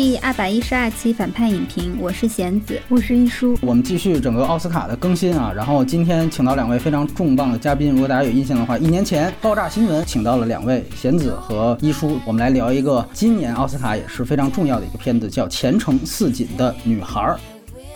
[0.00, 3.54] 第二百一十二期反派影评，我是贤子，我是一叔。
[3.60, 17.20] 我们继续整个奥斯卡的更新啊，然后今天请到两位非常重磅的嘉宾，如果大家有印象的话，一年前爆炸新闻请到了两位贤子和一叔，我们来聊一个今年奥斯卡也是非常重要的一个片子，叫《前程似锦的女孩》。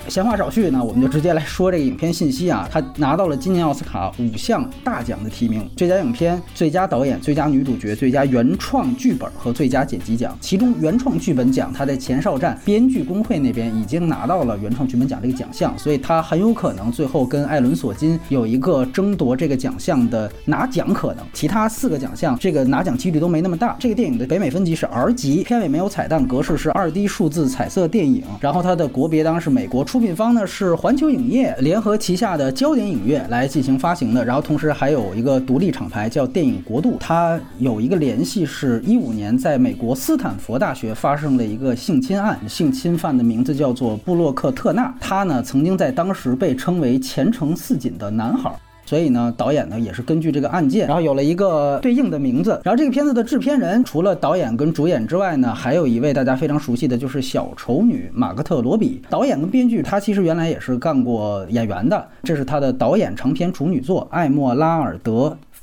[0.09, 2.68] 闲话少叙，呢，我们就直接来说这个影片信息啊。
[2.71, 10.36] 它拿到了今年奥斯卡五项大奖的提名：最佳影片、最佳导演、最佳女主角、最佳原创剧本和最佳剪辑奖。
[10.40, 21.25] 其中原创剧本奖，它在前哨站编剧工会那边已经拿到了原创剧本奖这个奖项，所以它很有可能最后跟艾伦·索金有一个争夺这个奖项的拿奖可能。
[21.32, 23.75] 其他四个奖项，这个拿奖几率都没那么大。
[23.80, 29.93] 这个电影的北美分级是 R 级，片尾没有彩蛋，格式是二 D 数字彩色电影，然后它的国别当然是美国出。
[29.94, 48.52] 出品方呢是环球影业联合旗下的焦点影业来进行发行的，然后同时还有一个独立厂牌叫电影国度，它有一个联系是一五年在美国斯坦福大学发生了一个性侵案，性侵犯的名字叫做布洛克特纳，他呢曾经在当时被称为前程似锦的男孩。
[48.95, 52.61] 所以呢，导演呢也是根据这个案件，然后有了一个对应的名字。
[52.62, 59.03] 然后这个片子的制片人除了导演跟主演之外呢，还有一位大家非常熟悉的就是小丑女马格特罗比。
[59.11, 65.11] 导演跟编剧，他其实原来也是干过演员的，这是他的导演长篇处女作《艾莫拉尔德》。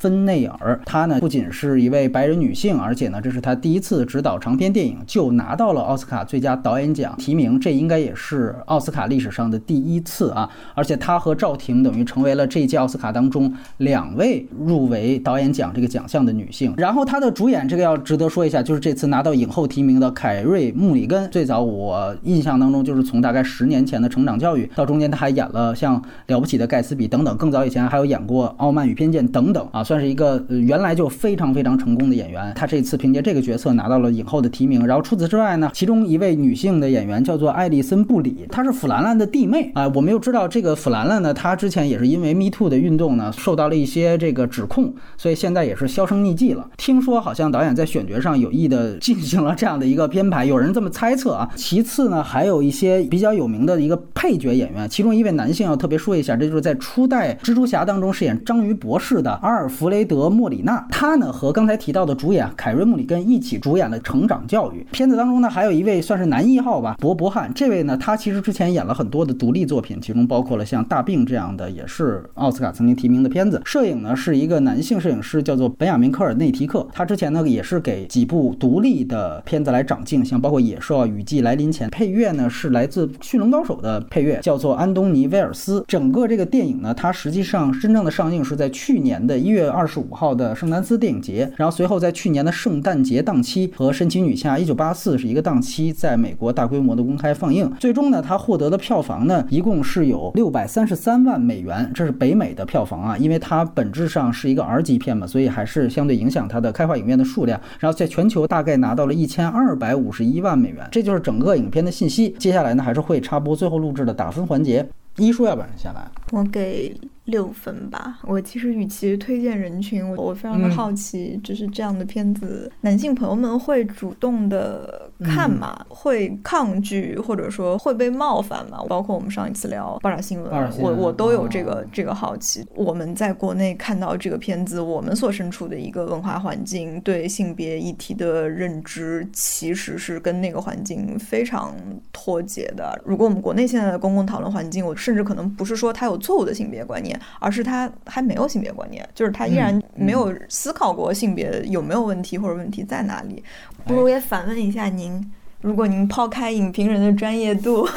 [0.01, 10.49] 芬内尔，她呢不仅是一位白人女性，而且呢这是她第一次执导长篇电影，就拿到了奥斯卡最佳导演奖提名，这应该也是奥斯卡历史上的第一次啊！
[10.73, 16.73] 而且她和赵婷等于成为了这届奥斯卡当中两位入围导演奖这个奖项的女性。
[16.77, 21.29] 然后她的主演，这个要值得说一下，就是这次拿到影后提名的凯瑞·穆里根。
[21.29, 29.83] 最早我印象当中就是从大概十年前的成长教育到中间，她还演了像了不起的盖茨比等等，更早以前还有演过傲慢与偏见等等啊。
[29.91, 34.87] 算是一个原来就非常非常成功的演员，他这次凭借这个角色拿到了影后的提名。
[34.87, 39.91] 然后除此之外呢，其中一位女性的演员叫做艾丽森·布里，她是弗兰兰的弟妹啊。
[39.93, 46.69] 我们又知道这个弗兰兰呢，她之前也是因为 Me Too 的运动呢，受到了一些这个指控，所以现在也是销声匿迹了。
[46.77, 51.49] 听说好像导演在选角上有意的进行了这样的一个编排，有人这么猜测啊。
[51.57, 60.29] 其次呢，还有一些比较有名的一个配角演员，其中一位男性要特别说一下，这就是在初代蜘蛛侠当中饰演章鱼博士的阿尔弗雷德。
[60.29, 67.51] 莫里纳，他呢和刚才提到的主演凯瑞·穆里根一起主演了《成长教育》片子当中呢，还有一位算是男一号吧，博伯汉。
[67.55, 73.59] 这位呢，他其实之前演了很多的独立作品，其中包括了像《大病》这样的，也是奥斯卡曾经提名的片子。
[73.65, 76.87] 摄影呢是一个男性摄影师，叫做本雅明·科尔内提克。
[76.93, 81.89] 他之前呢也是给几部独立的片子来长镜，像包括《野兽》《啊雨季来临前》。
[81.91, 85.83] 配乐呢是来自《驯龙高手》的配乐，叫做安东尼·威尔斯。
[85.87, 90.07] 整个这个电影呢，它实际上真正的上映是在去年的一月二十五。
[90.11, 97.71] 号的圣丹斯电影节，然后随后在去年的圣诞节档期和《神奇女侠一九八四》是一个档期，在美国大规模的公开放映。
[97.79, 107.59] 最终呢，它获得的票房呢，一共是有六百三十三万美元，这是北美的票房啊，因为它本质上是一个 R 级片嘛，所以还是相对影响它的开画影院的数量。
[107.79, 112.35] 然后在全球大概拿到了一千二百五十一万美元，这就是整个影片的信息。
[112.37, 114.87] 接下来呢，还是会插播最后录制的打分环节。
[115.17, 116.95] 一书要不然先来，我给。
[117.25, 118.19] 六分吧。
[118.23, 125.85] 我其实与其推荐人群，我我非常的好奇，就是这样的片子，男性朋友们会主动的看吗？
[125.87, 128.79] 会抗拒或者说会被冒犯吗？
[128.89, 132.65] 包括我们上一次聊爆炸新闻，我我都有这个这个好奇。
[132.75, 141.75] 我们在国内看到这个片子，我们所身处的一个文化环境，对性别议题的认知，其实是跟那个环境非常
[142.11, 142.99] 脱节的。
[143.05, 147.10] 如果我们国内现在的公共讨论环境，我甚至可能不是说它有错误的性别观念。
[147.39, 153.43] 而是他还没有性别观念，就是他依然没有思考过性别有没有问题或者问题在哪里。
[153.85, 157.87] 不如也反问一下您，如果您抛开影评人的专业度，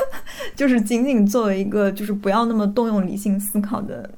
[0.56, 4.08] 就是仅仅作为一个就是不要那么动用理性思考的。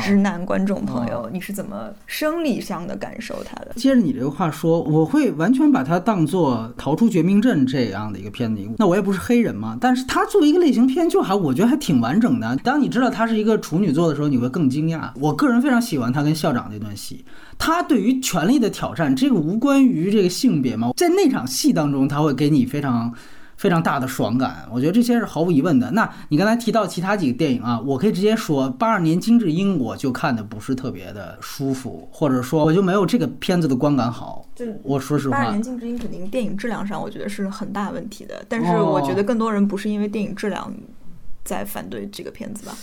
[0.00, 3.72] 直男观众朋友，你是怎么生理上的感受他的？
[3.76, 8.60] 接着你这个话说，我会完全把它当做《逃出绝命镇》这样的一个片子。
[8.78, 12.56] 那我也不是黑人嘛，但是它作为一个类型片，就还我觉得还挺完整的。
[12.64, 15.10] 当你知道他是一个处女座的时候，你会更惊讶。
[15.14, 17.24] 我个人非常喜欢他跟校长那段戏，
[17.58, 23.12] 他对于权力的挑战，这个无关于这个性别嘛，在那场戏当中，他会给你非常。
[23.60, 25.90] 非常大的爽感，我觉得这些是毫无疑问的。
[25.90, 34.46] 那你刚才提到其他几个电影啊，我可以直接说，八二年金智英我就看的不是特别的舒服，或者说我就没有这个片子的观感好。
[34.54, 40.72] 就我说实话，八二年金智英肯定电影质量上我觉得是很大问题的，但是我觉得更多人不是因为电影质量
[41.44, 42.74] 在反对这个片子吧。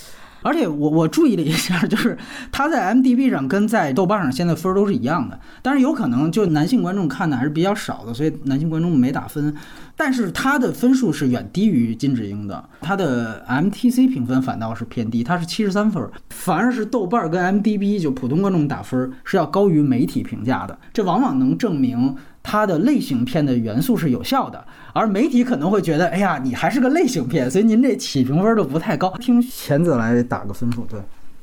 [0.41, 2.17] 而且我我注意了一下， 就是
[2.51, 9.53] 他在 M D B 上跟在豆瓣上现在分都是一样的，但是有可能就男性观众看的还是比较少的，所以男性观众没打分。
[9.99, 22.15] 但是他的分数是远低于金智英的，他的 M T C 评分反倒是偏低，他是七十三分，反而是豆瓣跟 M D B 就普通观众打分是要高于媒体评价的，这往往能证明
[22.49, 24.65] 它的类型片的元素是有效的。
[24.93, 29.13] 而媒体可能会觉得，哎呀，你还是个类型片，所以您这起评分都不太高。
[29.19, 30.97] 听贤子来打个分数，对。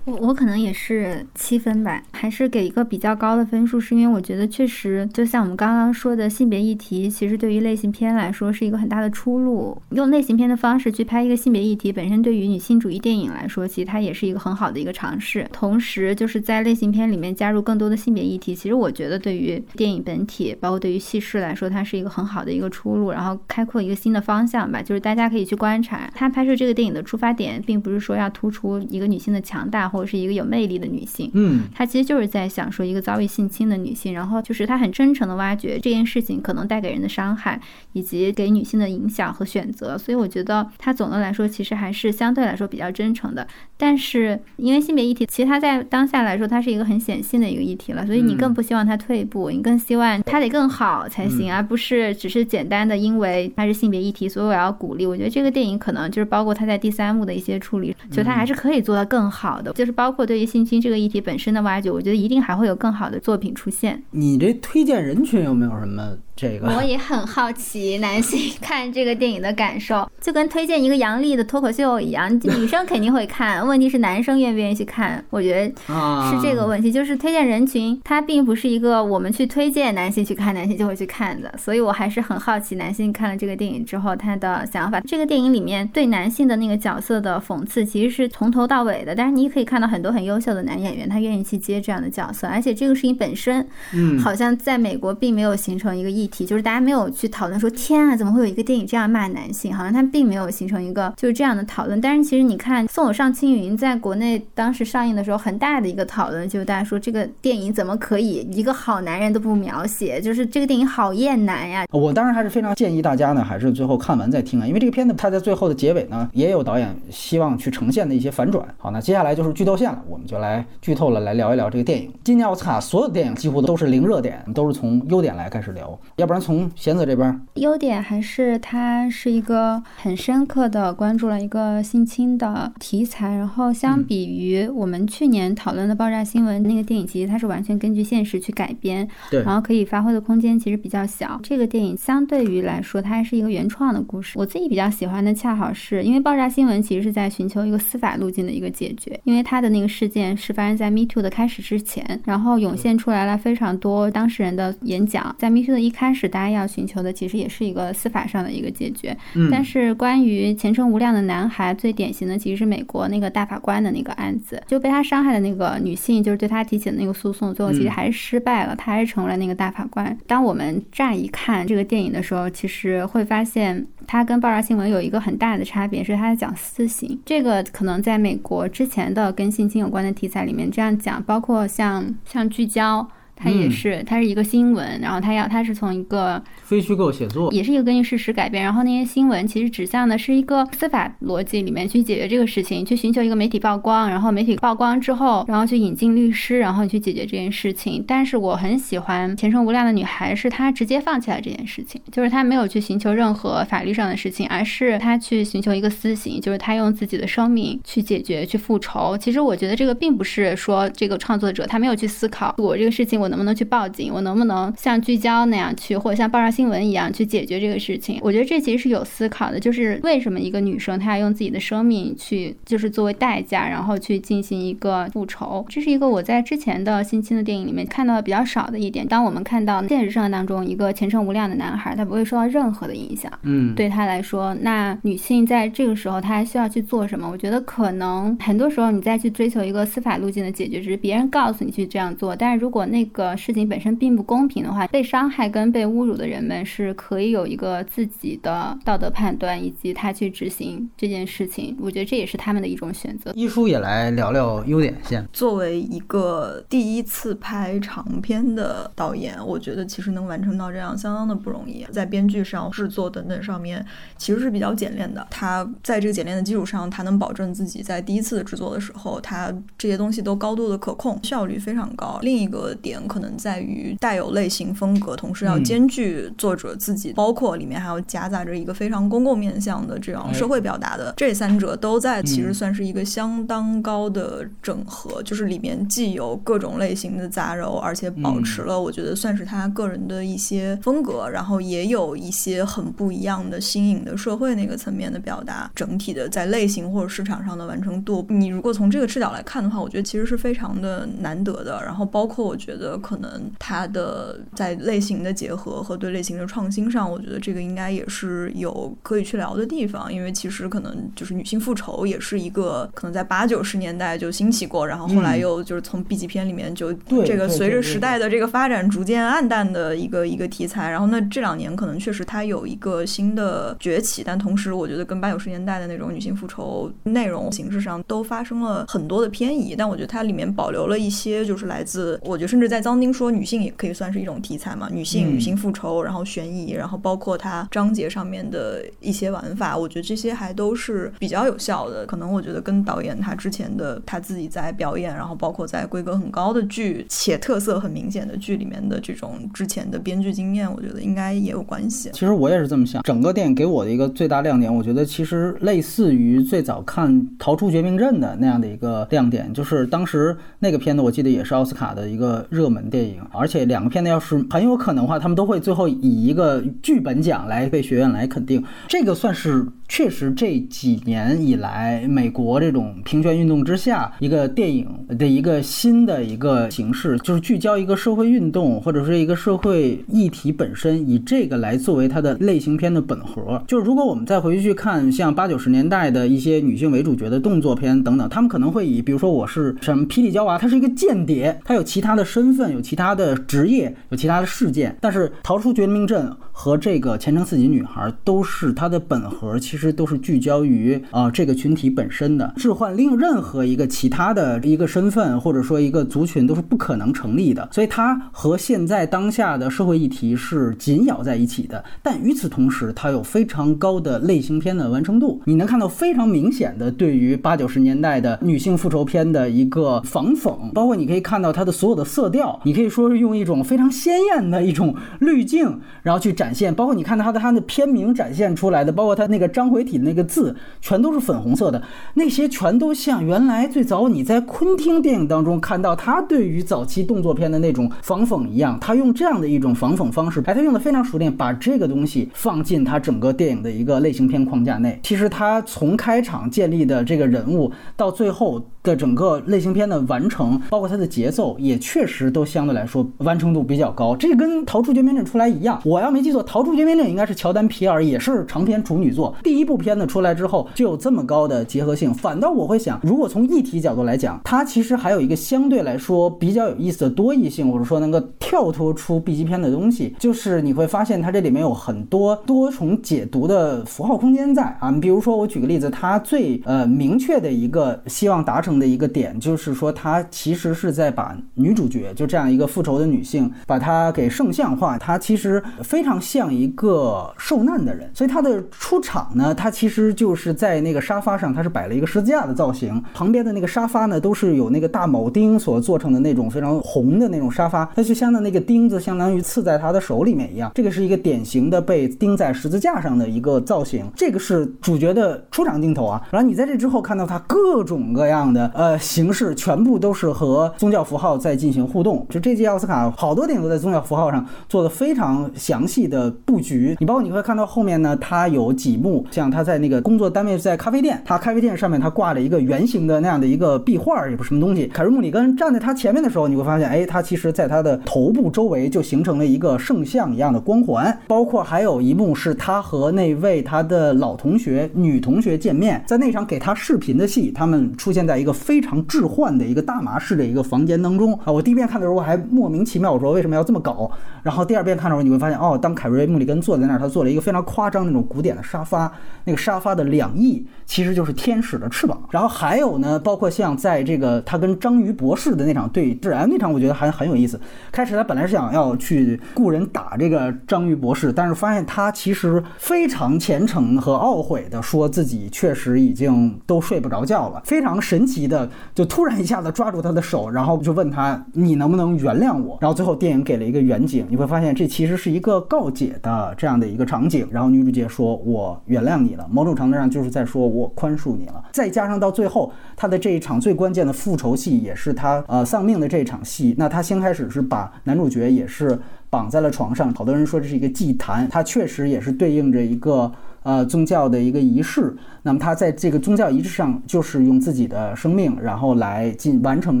[0.04, 9.80] 我我可能也是七分吧，还是给一个比较高的分数，是因为我觉得确实就像我们刚刚说的性别议题，其实对于类型片来说是一个很大的出路。
[9.90, 15.46] 用类型片的方式去拍一个性别议题，本身对于女性主义电影来说，其实它也是一个很好的一个尝试。
[15.52, 24.82] 同时，就是在类型片里面加入更多的性别议题，其实我觉得对于电影本体，包括对于叙事来说，它是一个很好的一个出路，然后开阔一个新的方向吧。
[24.82, 29.91] 就是大家可以去观察，他拍摄这个电影的出发点，并不是说要突出一个女性的强大。
[29.92, 37.60] 或者是一个有魅力的女性，嗯，她其实就是在想说一个遭遇性侵的女性，然后就是她很真诚的挖掘这件事情可能带给人的伤害，
[37.92, 39.98] 以及给女性的影响和选择。
[39.98, 43.46] 所以我觉得她总的来说其实还是相对来说比较真诚的。
[43.76, 55.04] 但是因为性别议题，其实它在当下来说它是一个很显性的一个议题了，所以你更不希望它退步，你更希望它得更好才行，而不是只是简单的因为它是性别议题，所以我要鼓励。
[55.04, 59.72] 我觉得这个电影可能就是包括它在第三幕的一些处理，就它还是可以做到更好的。
[59.82, 64.00] 就是包括对于性侵这个议题本身的挖掘，我觉得一定还会有更好的作品出现。
[64.12, 66.16] 你这推荐人群有没有什么？
[66.42, 72.28] 这个我也很好奇，男性看这个电影的感受，就跟推荐一个杨笠的脱口秀一样，
[72.58, 75.24] 女生肯定会看，问题是男生愿不愿意去看？
[75.30, 81.54] 我觉得是这个问题， 就是推荐人群，它并不是一个我们去推荐男性去看，男性就会去看的。
[81.56, 84.98] 所以我还是很好奇，男性看了这个电影之后他的想法。
[85.02, 89.14] 这个电影里面对男性的那个角色的讽刺，其实是从头到尾的。
[89.14, 99.72] 但是你可以看到很多很优秀的男演员，他愿意去接这样的角色，而且这个事情本身，嗯，好像在美国并没有形成一个议题，就是大家没有去讨论说，天啊，怎么会有一个电影这样骂男性？
[99.72, 102.00] 好像他并没有形成一个就是这样的讨论。
[102.00, 111.84] 但是其实你看《送我上青云》在国内当时上映的时候，很大的一个讨论就是大家说这个电影怎么可以一个好男人都不描写，就是这个电影好厌男呀。
[111.90, 118.66] 我当然还是非常建议大家呢，还是最后看完再听啊，因为这个片子它在最后的结尾呢，也有导演希望去呈现的一些反转。
[118.78, 122.10] 好，那接下来就是剧透线了，我们就来剧透了，来聊一聊这个电影。
[122.24, 141.40] 今年奥斯卡所有的电影几乎都是零热点，都是从优点来开始聊，要不然从贤子这边，优点还是它是一个很深刻的关注了一个性侵的题材，然后相比于我们去年讨论的爆炸新闻那个电影，其实它是完全根据现实去改编，对，然后可以发挥的空间其实比较小。
[141.42, 144.38] 这个电影相对于来说，它还是一个原创的故事。
[144.38, 159.14] 我自己比较喜欢的，恰好是因为爆炸新闻其实是在寻求一个司法路径的一个解决，因为它的那个事件是发生在 Me Too 的开始之前，然后涌现出来了非常多当事人的演讲，在 Me Too 的一开始，大家要寻求的其实也是一个司法上的一个解决。
[159.34, 170.16] 嗯，但是关于前程无量的男孩，最典型的其实是美国那个大法官的那个案子，就被他伤害的那个女性，就是对他提起的那个诉讼，最后其实还是失败了，他还是成为了那个大法官。
[170.26, 177.20] 当我们乍一看这个电影的时候，其实会发现它跟爆炸新闻有一个很大的差别，是它在讲私刑。
[177.26, 183.06] 这个可能在美国之前的跟性侵有关的题材里面这样讲，包括像像聚焦。
[183.34, 198.04] 它也是，它是一个新闻，然后它要，它是从一个非虚构写作，也是一个根据事实改编，然后那些新闻其实指向的是一个司法逻辑里面去解决这个事情，去寻求一个媒体曝光，然后媒体曝光之后，然后去引进律师，然后去解决这件事情。
[198.06, 209.18] 但是我很喜欢《前程无量的女孩》，是她直接放弃了这件事情，就是她没有去寻求任何法律上的事情，而是她去寻求一个私刑，就是她用自己的生命去解决、去复仇。
[209.18, 213.31] 其实我觉得这个并不是说这个创作者他没有去思考我这个事情我。
[213.32, 214.12] 能不能去报警？
[214.12, 218.18] 我能不能像聚焦那样去，或者像爆炸新闻一样去解决这个事情？
[218.20, 225.64] 我觉得这其实是有思考的，就是为什么一个女生她要用自己的生命去，就是作为代价，然后去进行一个复仇。
[225.70, 229.08] 这是一个我在之前的性侵的电影里面看到的比较少的一点。
[229.08, 237.28] 当我们看到现实生活当中一个前程无量的男孩，他不会受到任何的影响，嗯，对他来说，那女性在这个时候她还需要去做什么？
[237.30, 251.76] 我觉得可能很多时候你再去追求一个司法路径的解决，只是别人告诉你去这样做，但是如果那个事情本身并不公平的话，被伤害跟被侮辱的人们是可以有一个自己的道德判断，以及他去执行这件事情。
[251.80, 253.32] 我觉得这也是他们的一种选择。
[253.34, 255.26] 一叔也来聊聊优点先。
[255.32, 263.84] 作为一个第一次拍长片的导演，我觉得其实能完成到这样相当的不容易，在编剧上、制作等等上面
[264.16, 265.26] 其实是比较简练的。
[265.30, 272.18] 他在这个简练的基础上，他能保证自己在第一次制作的时候，他这些东西都高度的可控，效率非常高。
[272.22, 301.80] 另一个点可能在于带有类型风格，同时要兼具作者自己，包括里面还要夹杂着一个非常公共面向的这样社会表达的，这三者都在，其实算是一个相当高的整合，就是里面既有各种类型的杂糅，而且保持了我觉得算是他个人的一些风格，然后也有一些很不一样的新颖的社会那个层面的表达，整体的在类型或者市场上的完成度，你如果从这个视角来看的话，我觉得其实是非常的难得的。
[301.82, 316.92] 然后包括我觉得可能它的在类型的结合和对类型的创新上，我觉得这个应该也是有可以去聊的地方，因为其实可能就是女性复仇也是一个可能在八九十年代就兴起过，然后后来又就是从 B 级片里面就
[317.24, 320.90] 这个随着时代的这个发展逐渐暗淡的一个一个题材。
[320.90, 329.74] 然后那这两年可能确实它有一个新的崛起，但同时我觉得跟八九十年代的那种女性复仇内容形式上都发生了很多的偏移。
[329.74, 342.04] 但我觉得它里面保留了一些就是来自，我觉得甚至在脏丁说女性也可以算是一种题材嘛，女性女性复仇，然后悬疑，然后包括它章节上面的一些玩法，我觉得这些还都是比较有效的。
[342.04, 352.10] 可能我觉得跟导演他之前的他自己在表演，然后包括在规格很高的剧且特色很明显的剧里面的这种之前的编剧经验，我觉得应该也有关系。
[352.12, 369.66] 其实我也是这么想，整个电影给我的一个最大亮点，我觉得其实类似于最早看《逃出绝命镇》的那样的一个亮点，就是当时那个片子我记得也是奥斯卡的一个热门电影，而且两个片子要是很有可能的话，他们都会最后以一个剧本奖来被学院来肯定，这个算是。
[369.88, 374.88] 确实，这几年以来，美国这种平权运动之下，一个电影
[375.18, 383.62] 的一个新的一个形式，就是聚焦一个社会运动或者是一个社会议题本身，以这个来作为它的类型片的本核。
[383.66, 399.92] 就是如果我们再回去看像八九十年代的一些女性为主角的动作片等等，他们可能会以，比如说我是什么霹雳娇娃，她是一个间谍，她有其他的身份，有其他的职业，有其他的事件，但是逃出绝命镇和这个前程似锦女孩都是它的本核，其实。
[399.92, 411.84] 都是聚焦于啊这个群体本身的，置换另任何一个其他的一个身份或者说一个族群都是不可能成立的，所以它和现在当下的社会议题是紧咬在一起的。
[412.02, 429.72] 但与此同时，它有非常高的类型片的完成度，你能看到非常明显的对于八九十年代的女性复仇片的一个仿讽，包括你可以看到它的所有的色调，你可以说是用一种非常鲜艳的一种滤镜，然后去展现，包括你看到它的它的片名展现出来的，包括它那个章。
[429.72, 431.80] 回体那个字全都是粉红色的，
[432.12, 445.00] 那些全都像原来最早你在昆汀电影当中看到他对于早期动作片的那种仿讽一样，他用这样的一种仿讽方式，哎，他用的非常熟练，把这个东西放进他整个电影的一个类型片框架内。
[445.02, 448.62] 其实他从开场建立的这个人物到最后。
[448.82, 454.16] 的整个类型片的完成，包括它的节奏，也确实都相对来说完成度比较高。
[454.16, 459.32] 这跟《逃出绝命镇》出来一样，我要没记错，《逃出绝命镇》应该是乔丹皮尔，也是长篇处女作。
[459.44, 462.12] 第一部片子出来之后就有这么高的结合性。
[462.12, 474.90] 反倒我会想，如果从议题角度来讲，它其实还有一个相对来说比较有意思的多义性，或者说能够跳脱出 B 级片的东西，就是你会发现它这里面有很多多重解读的符号空间在啊。
[475.00, 478.71] 比如说我举个例子，它最呃明确的一个希望达成。
[478.78, 484.98] 的一个点就是说，她其实是在把女主角就这样一个复仇的女性，把她给圣像化。
[484.98, 500.70] 她其实非常像一个受难的人，所以她的出场呢，她其实就是在那个沙发上，她是摆了一个十字架的造型，旁边的那个沙发呢，都是有那个大铆钉所做成的那种非常红的那种沙发，它就像那个钉子，相当于刺在她的手里面一样。
[500.74, 504.04] 这个是一个典型的被钉在十字架上的一个造型。
[504.16, 506.22] 这个是主角的出场镜头啊。
[506.30, 508.61] 然后你在这之后看到她各种各样的。
[508.74, 512.26] 呃，形式全部都是和宗教符号在进行互动。
[512.28, 516.96] 就这届奥斯卡，好多电影都在宗教符号上做的非常详细的布局。
[517.00, 524.86] 你包括你会看到后面呢，它有几幕，像他在那个工作单位在咖啡店，他咖啡店上面他挂了一个圆形的那样的一个壁画，也不是什么东西。
[524.86, 531.18] 凯瑞穆里根站在他前面的时候，你会发现，哎，他其实在他的头部周围就形成了一个圣像一样的光环。
[531.26, 538.51] 包括还有一幕是他和那位他的老同学女同学见面，在那场给他视频的戏，他们出现在一个。
[538.52, 541.52] 非常置换的一个大麻式的一个房间当中啊。
[541.52, 544.10] 我第一遍看的时候我还莫名其妙，我说为什么要这么搞？
[544.42, 549.10] 然后第二遍看的时候你会发现，哦，当凯瑞·穆里根坐在那儿，他做了一个非常夸张那种古典的沙发，
[549.44, 552.20] 那个沙发的两翼其实就是天使的翅膀。
[552.30, 557.60] 然后还有呢，包括像在这个他跟章鱼博士的那场对峙，哎，那场我觉得还很有意思。
[557.90, 572.78] 开始他本来是想要去雇人打这个章鱼博士，但是发现他其实非常虔诚和懊悔的说自己确实已经都睡不着觉了，非常神奇的就突然一下子抓住他的手，然后就问他你能不能原谅我？
[572.80, 577.46] 然后最后电影给了一个远景，你会发现这其实是一个告解的这样的一个场景。
[577.50, 581.64] 然后女主角说：“我原谅你了。”某种程度上就是在说我宽恕你了。
[581.72, 586.74] 再加上到最后他的这一场最关键的复仇戏，也是他呃丧命的这一场戏。
[586.78, 588.98] 那他先开始是把男主角也是
[589.30, 593.30] 绑在了床上，好多人说这是一个祭坛，他确实也是对应着一个。
[593.62, 600.00] 呃，宗教的一个仪式，那么他在这个宗教仪式上，就是用自己的生命，然后来进完成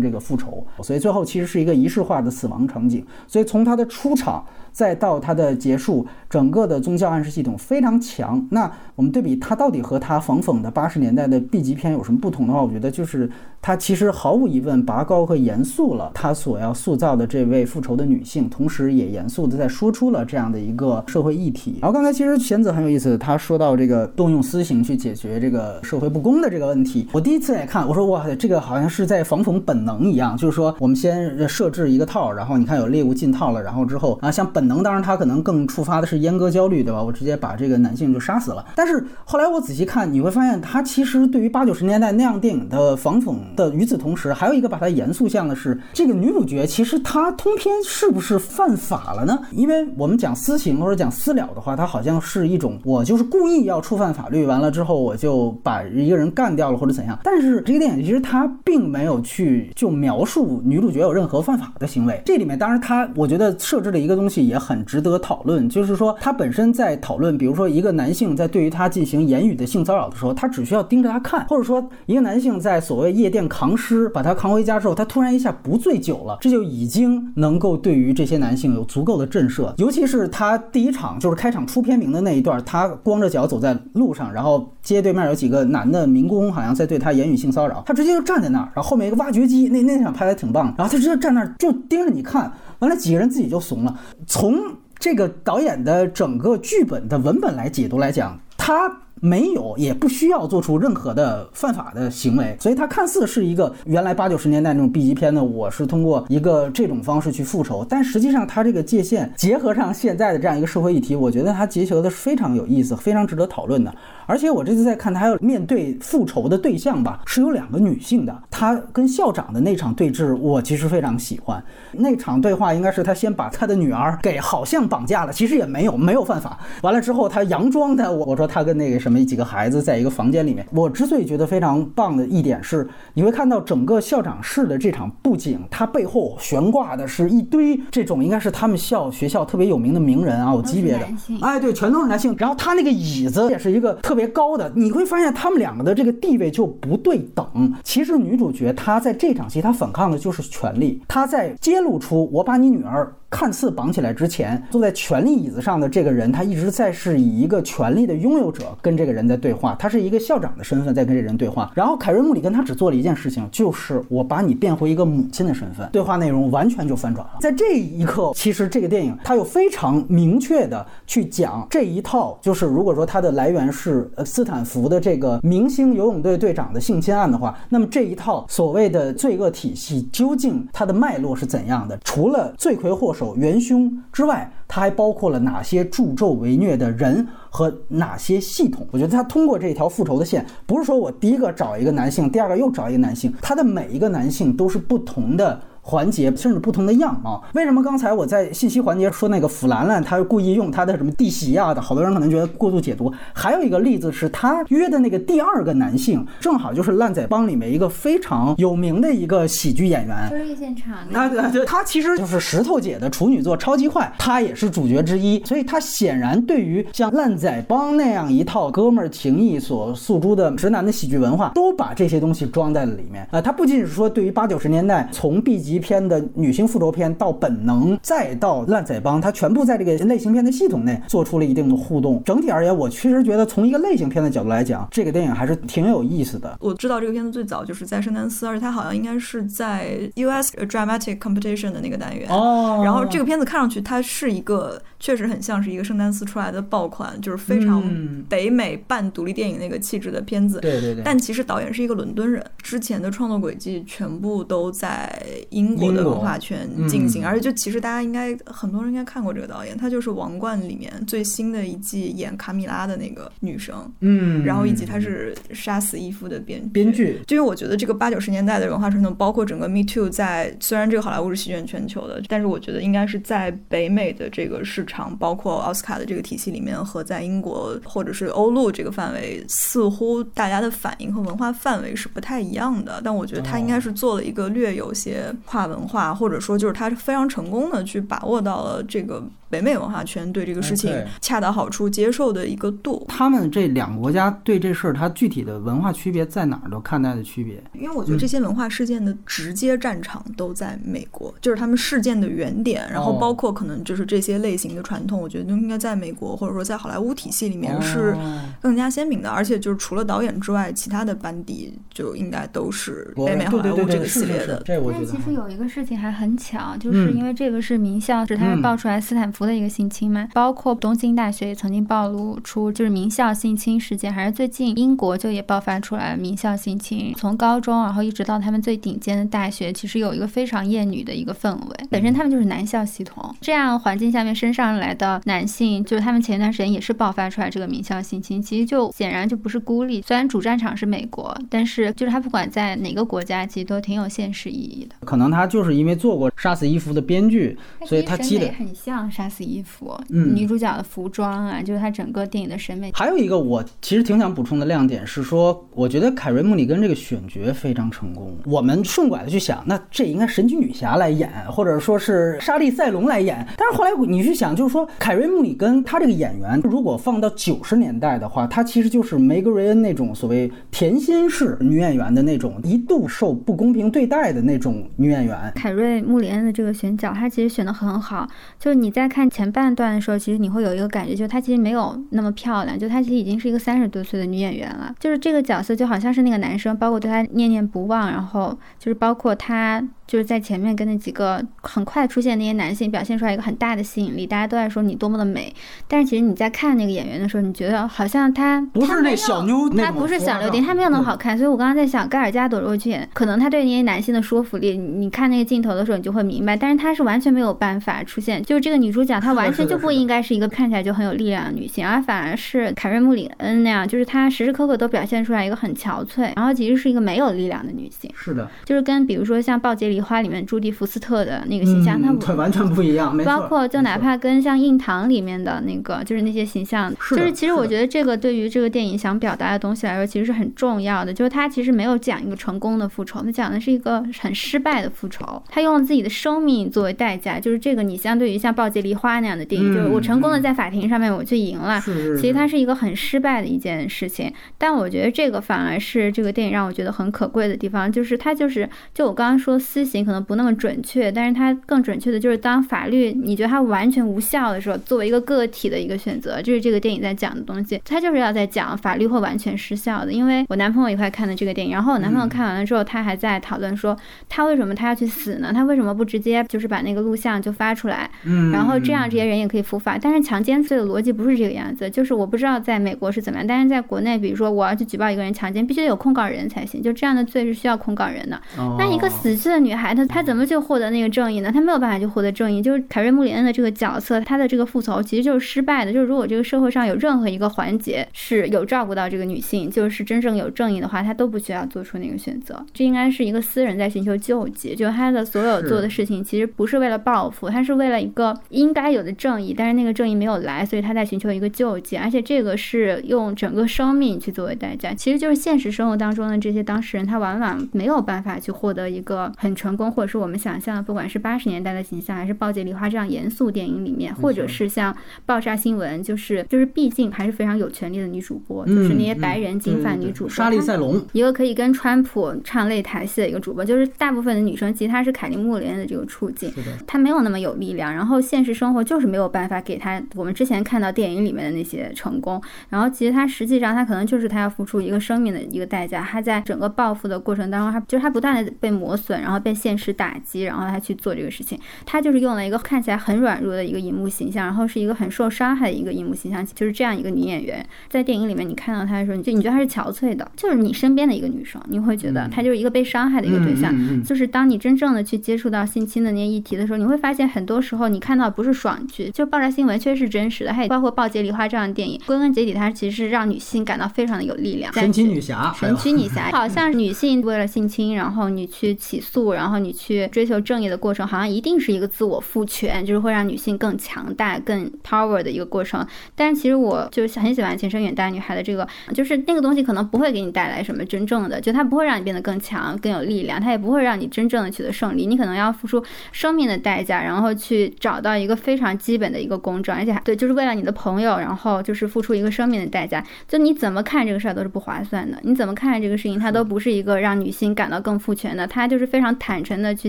[0.00, 3.04] 这个复仇，所以最后其实是一个仪式化的死亡场景。
[3.26, 4.44] 所以从他的出场。
[4.72, 8.42] 再到他的结束，整个的宗教暗示系统非常强。
[8.50, 21.76] 那我们对比它到底和它仿讽的八十年代的 B 级片有什么不同的话，我觉得就是它其实毫无疑问拔高和严肃了它所要塑造的这位复仇的女性，同时也严肃的在说出了这样的一个社会议题。
[21.82, 27.06] 然后刚才其实贤子很有意思，他说到这个动用私刑去解决这个社会不公的这个问题。
[27.12, 34.62] 我第一次也看，我说哇，这个好像是在仿讽本能一样，就是说我们先设置一个套，然后你看有猎物进套了，然后之后啊像本。
[34.62, 37.02] 本能当然，他可能更触发的是阉割焦虑，对吧？
[37.02, 38.64] 我直接把这个男性就杀死了。
[38.74, 49.38] 但是后来我仔细看，你会发现他其实对于八九十年代那样电影的仿讽的，与此同时还有一个把它严肃向的是这个女主角，其实她通篇是不是犯法了呢？
[49.52, 57.18] 因为我们讲私刑或者讲私了的话，它好像是一种我就是故意要触犯法律，完了之后我就把一个人干掉了或者怎样。
[57.24, 62.20] 但是这个电影其实它并没有去就描述女主角有任何犯法的行为。
[62.24, 64.42] 这里面当然它我觉得设置了一个东西。
[64.42, 79.72] 也很值得讨论，就是说他本身在讨论，比如说一个男性在对于他进行言语的性骚扰的时候，他只需要盯着他看，或者说一个男性在所谓夜店扛尸把他扛回家之后，他突然一下不醉酒了，这就已经能够对于这些男性有足够的震慑。
[79.76, 92.52] 尤其是他第一场就是开场出片名的那一段，他光着脚走在路上，然后街对面有几个男的民工好像在对他言语性骚扰，他直接就站在那儿，然后后面一个挖掘机，那那场拍的挺棒，然后他直接站那儿就盯着你看。
[92.80, 93.96] 完了，几个人自己就怂了。
[94.26, 94.58] 从
[95.02, 98.88] 这个导演的整个剧本的文本来解读来讲，他
[99.24, 105.42] 没有也不需要做出任何的犯法的行为，所以他看似是一个原来八九十年代那种 B 级片呢。
[105.44, 113.94] 我是通过一个这种方式去复仇，但实际上他这个界限结合上现在的这样一个社会议题，我觉得他结合的是非常有意思，非常值得讨论的。
[114.26, 118.36] 而且我这次在看，他要面对复仇的对象吧，是有两个女性的。
[118.50, 121.62] 他跟校长的那场对峙，我其实非常喜欢。
[121.92, 126.58] 那场对话应该是他先把他的女儿给好像绑架了，其实也没有，没有犯法。
[126.82, 130.66] 完了之后，他佯装的我我说他跟那个什么几个孩子在一个房间里面。
[130.72, 141.06] 我之所以觉得非常棒的一点是，你会看到整个校长室的这场布景，它背后悬挂的是一堆这种应该是他们校学校特别有名的名人啊，有级别的。
[141.40, 142.34] 哎，对，全都是男性。
[142.38, 143.92] 然后他那个椅子也是一个。
[144.02, 147.72] 特别高的，你会发现他们两个的这个地位就不对等。
[147.82, 151.00] 其实女主角她在这场戏，她反抗的就是权力。
[151.08, 153.12] 她在揭露出我把你女儿。
[153.32, 161.72] 看似绑起来之前，坐在权力椅子上的这个人，他一直在是以一个权力的拥有者跟这个人在对话，他是一个校长的身份在跟这人对话。
[161.74, 165.88] 然后凯瑞·穆里根他只做了一件事情，就是我把你变回一个母亲的身份。
[165.90, 167.38] 对话内容完全就翻转了。
[167.40, 181.98] 在这一刻，其实这个电影它有非常明确的去讲这一套，就是如果说它的来源是呃斯坦福的这个明星游泳队队长的性侵案的话，那么这一套所谓的罪恶体系究竟它的脉络是怎样的？
[182.04, 183.21] 除了罪魁祸首。
[183.36, 188.86] 元凶之外，它还包括了哪些助纣为虐的人和哪些系统？
[188.90, 195.60] 我觉得他通过这条复仇的线，不是说我第一个找一个男性，第二个又找一个男性，他的每一个男性都是不同的。
[195.84, 203.12] 环节甚至不同的样貌，为什么刚才我在信息环节说那个腐兰兰，她故意用她的什么弟媳啊的，好多人可能觉得过度解读。
[203.32, 210.28] 还有一个例子是她约的那个第二个男性，正好就是烂仔帮里面一个非常有名的一个喜剧演员。
[210.28, 210.98] 春日现场。
[211.10, 215.42] 那对对，他其实就是石头姐的处女作《超级坏》，他也是主角之一。
[215.44, 223.26] 所以他显然对于像烂仔帮那样一套哥们儿情谊所诉诸的直男的喜剧文化，都把这些东西装在了里面。
[223.32, 232.22] 啊，他不仅是说对于八九十年代从 B 级级片的女性复仇片，到本能，再到烂仔帮，它全部在这个类型片的系统内做出了一定的互动。
[232.24, 236.58] 整体而言，我确实觉得从一个类型片的角度来讲，这个电影还是挺有意思的。
[236.60, 240.52] 我知道这个片子最早就是在圣丹斯，而且它好像应该是在 U.S.
[240.56, 242.28] Dramatic Competition 的那个单元。
[242.28, 242.82] 哦。
[242.84, 247.82] 然后这个片子看上去它是一个，确实很像是一个圣丹斯出来的爆款，就是非常
[248.28, 250.60] 北美半独立电影那个气质的片子。
[250.60, 251.02] 对对对。
[251.04, 263.74] 但其实导演是一个伦敦人，之前的创作轨迹全部都在英国的文化圈进行，而且就其实大家应该很多人应该看过这个导演，他就是《王冠》里面最新的一季演卡米拉的那个女生。
[264.00, 264.44] 嗯。
[264.44, 267.20] 然后以及他是《杀死伊夫》的编编剧。
[267.26, 283.00] 就因为我觉得这个八九十年代的文化传统，包括整个 Me Too，在虽然这个好莱坞是席卷全球的，但是我觉得应该是在北美的这个市场，包括奥斯卡的这个体系里面，和在英国或者是欧陆这个范围，似乎大家的反应和文化范围是不太一样的。
[283.04, 289.22] 但我觉得他应该是做了一个略有些跨文化，或者说就是他非常成功的去把握到了这个。
[289.52, 297.62] 北美文化圈对这个事情恰到好处接受的一个度，他们这两个国家对这事儿，它具体的文化区别在哪儿都看待的区别。
[297.74, 308.16] 因为我觉得这些文化事件的直接战场都在美国，就是他们事件的原点，然后包括可能就是这些类型的传统，我觉得都应该在美国或者说在好莱坞体系里面是
[308.62, 309.28] 更加鲜明的。
[309.28, 314.62] 而且就是除了导演之外，其他的班底就应该都是北美好莱坞这个系列的。
[314.64, 315.12] 这我觉得。
[315.42, 319.42] 有一个事情还很巧，就是因为这个是名校，是他们爆出来斯坦福。
[319.42, 344.94] 的一个性侵嘛，包括东京大学也曾经暴露出就是名校性侵事件，还是最近英国就也爆发出来名校性侵，从高中然后一直到他们最顶尖的大学，其实有一个非常厌女的一个氛围，本身他们就是男校系统，这样环境下面升上来的男性，就是他们前一段时间也是爆发出来这个名校性侵，其实就显然就不是孤立，虽然主战场是美国，但是就是他不管在哪个国家，其实都挺有现实意义的。
[345.04, 349.28] 可能他就是因为做过《杀死伊芙》的编剧，所以他积累很像杀。
[349.32, 352.90] 死伊芙》嗯，女主角的服装啊，就是她整个电影的审美。
[352.92, 358.36] 还有一个我其实挺想补充的亮点是说，我觉得凯瑞穆里根这个选角非常成功。
[358.44, 363.42] 我们顺拐的去想，那这应该神奇女侠来演，或者说是莎莉赛隆来演。
[363.56, 375.52] 但是后来你去想，就是说凯瑞穆里根她这个演员，如果放到九十年代的话，她其实就是梅格瑞恩那种所谓甜心式女演员的那种，一度受不公平对待的那种女演员。
[375.56, 378.24] 凯瑞穆里恩的这个选角，她其实选的很好，
[378.60, 379.28] 就是你在看。
[379.32, 384.94] 前半段的时候，其实你会有一个感觉，就是她其实没有那么漂亮，就她其实已经是一个三十多岁的女演员了。
[385.00, 389.82] 就是这个角色就好像是那个男生，包括对她念念不忘，然后就是包括她。
[390.04, 395.50] 就是在前面跟那几个很快出现那些男性表现出来一个很大的吸引力，大家都在说你多么的美，
[395.88, 401.38] 但是其实你在看那个演员的时候，你觉得好像他不是那小妞，他不是小刘丁，他没有那么好看。
[401.38, 406.56] 所以我刚刚在想，盖尔加朵若去，可能他对那些男性的说服力，你看那个镜头的时候，你就会明白。
[406.56, 418.10] 但是她是完全没有办法出现，就是这个女主角，她完全就不应该是一个看起来就很有力量的女性，而反而是凯瑞穆里恩那样，就是她时时刻刻都表现出来一个很憔悴，然后其实是一个没有力量的女性。
[418.14, 420.86] 是的，就是跟比如说像《暴杰梨花》里面朱迪福。
[420.92, 423.16] 斯特的那个形象，她完全不一样。
[423.24, 431.14] 包括就哪怕跟像《硬糖》里面的那个，就是那些形象，就是其实我觉得这个对于这个电影想表达的东西来说，其实是很重要的。
[431.14, 435.42] 就是她其实没有讲一个成功的复仇，她讲的是一个很失败的复仇。
[435.48, 441.80] 他用了自己的生命作为代价，就是这个你相对于像《暴击梨花》那样的电影，就是我成功的在法庭上面我去赢了，
[442.20, 444.30] 其实它是一个很失败的一件事情。
[444.58, 450.82] 但我觉得这个反而是这个电影让我觉得很可贵的地方，就是它就是就我刚刚说私刑可能不那么准。
[450.82, 457.80] 确，但是它更准确的就是当法律你觉得它完全无效的时候，作为一个个体的一个选择，就是这个电影在讲的东西。
[457.84, 460.12] 它就是要在讲法律会完全失效的。
[460.12, 463.96] 因为我男朋友一块看的这个电影，然后我男朋友看完了之后，他还在讨论说，
[464.28, 465.52] 他为什么他要去死呢？
[465.52, 468.10] 他为什么不直接就是把那个录像就发出来，
[468.50, 469.98] 然后这样这些人也可以伏法？
[470.00, 478.40] 但是强奸罪的逻辑不是这个样子，就是我不知道在美国是怎么样，但是在国内，比如说我要去举报一个人强奸，必须得有控告人才行，就这样的罪是需要控告人的。
[478.78, 480.62] 那一个死去的女孩，她她怎么就？
[480.62, 481.50] 获得那个正义呢？
[481.50, 482.62] 她没有办法去获得正义。
[482.62, 485.92] 就是凯瑞穆里恩的这个角色，她的这个复仇其实就是失败的。
[485.92, 492.64] 就是如果这个社会上有任何一个环节是有照顾到这个女性，就是真正有正义的话，她都不需要做出那个选择。
[492.72, 514.92] 这应该是一个私人在寻求救济，就是他的所有做的事情其实不是为了报复，他是为了一个应该有的正义，但是那个正义没有来，所以他在寻求一个救济，而且这个是用整个生命去作为代价，其实就是现实生活当中的这些当事人，他往往没有办法去获得一个很成功，或者是我们想象的，不管是八十年代的形象，还是《暴姐梨花》这样严肃电影里面，或者是像
[515.24, 526.52] 《爆炸新闻》，就是就是毕竟还是非常有权利的女主播，就是那些白人金发女主播，莎莉赛隆，一个可以跟川普唱擂台戏的一个主播，就是大部分的女生其实她是凯利穆林的这个处境，
[526.86, 553.72] 她没有那么有力量，然后现实生活就是没有办法给她我们之前看到电影里面的那些成功，然后其实她实际上她可能就是她要付出一个生命的一个代价，她在整个报复的过程当中，她就是她不断的被磨损，然后被现实打击，然后她去做这个事情，她就是用了一个看起来很软弱的一个荧幕形象，然后是一个很受伤害的一个荧幕形象，就是这样一个女演员，在电影里面你看到她的时候，你就你觉得她是憔悴的，就是你身边的一个女生，你会觉得她就是一个被伤害的一个对象，
[554.04, 564.72] 就是当你真正的去接触到性侵的那些议题的时候，你会发现很多时候你看到不是爽剧，就爆炸新闻确实是真实的，还有包括《暴杰梨花》这样的电影，归根结底它其实是让女性感到非常的有力量。
[564.72, 575.86] 神奇女侠，神奇女侠，好像女性为了性侵，然后你去起诉，然后你去追求正义的过程，好像一定是一个自我赋权，就是会让女性更强大、更 power 的一个过程。
[576.14, 585.06] 但是其实我就是很喜欢《情深远大女孩》的这个，就是那个东西可能不会给你带来什么真正的，就它不会让你变得更强、更有力量，它也不会让你真正的取得胜利。
[585.06, 593.04] 你可能要付出生命的代价，然后去找到一个非常基本的一个公正，而且还对，就是为了你的朋友，然后就是付出一个生命的代价。
[593.28, 598.46] 就你怎么看这个事儿都是不划算的，你怎么看这个事情，它都不是一个让女性感到更赋权的。
[598.46, 599.88] 他就是非常坦诚的去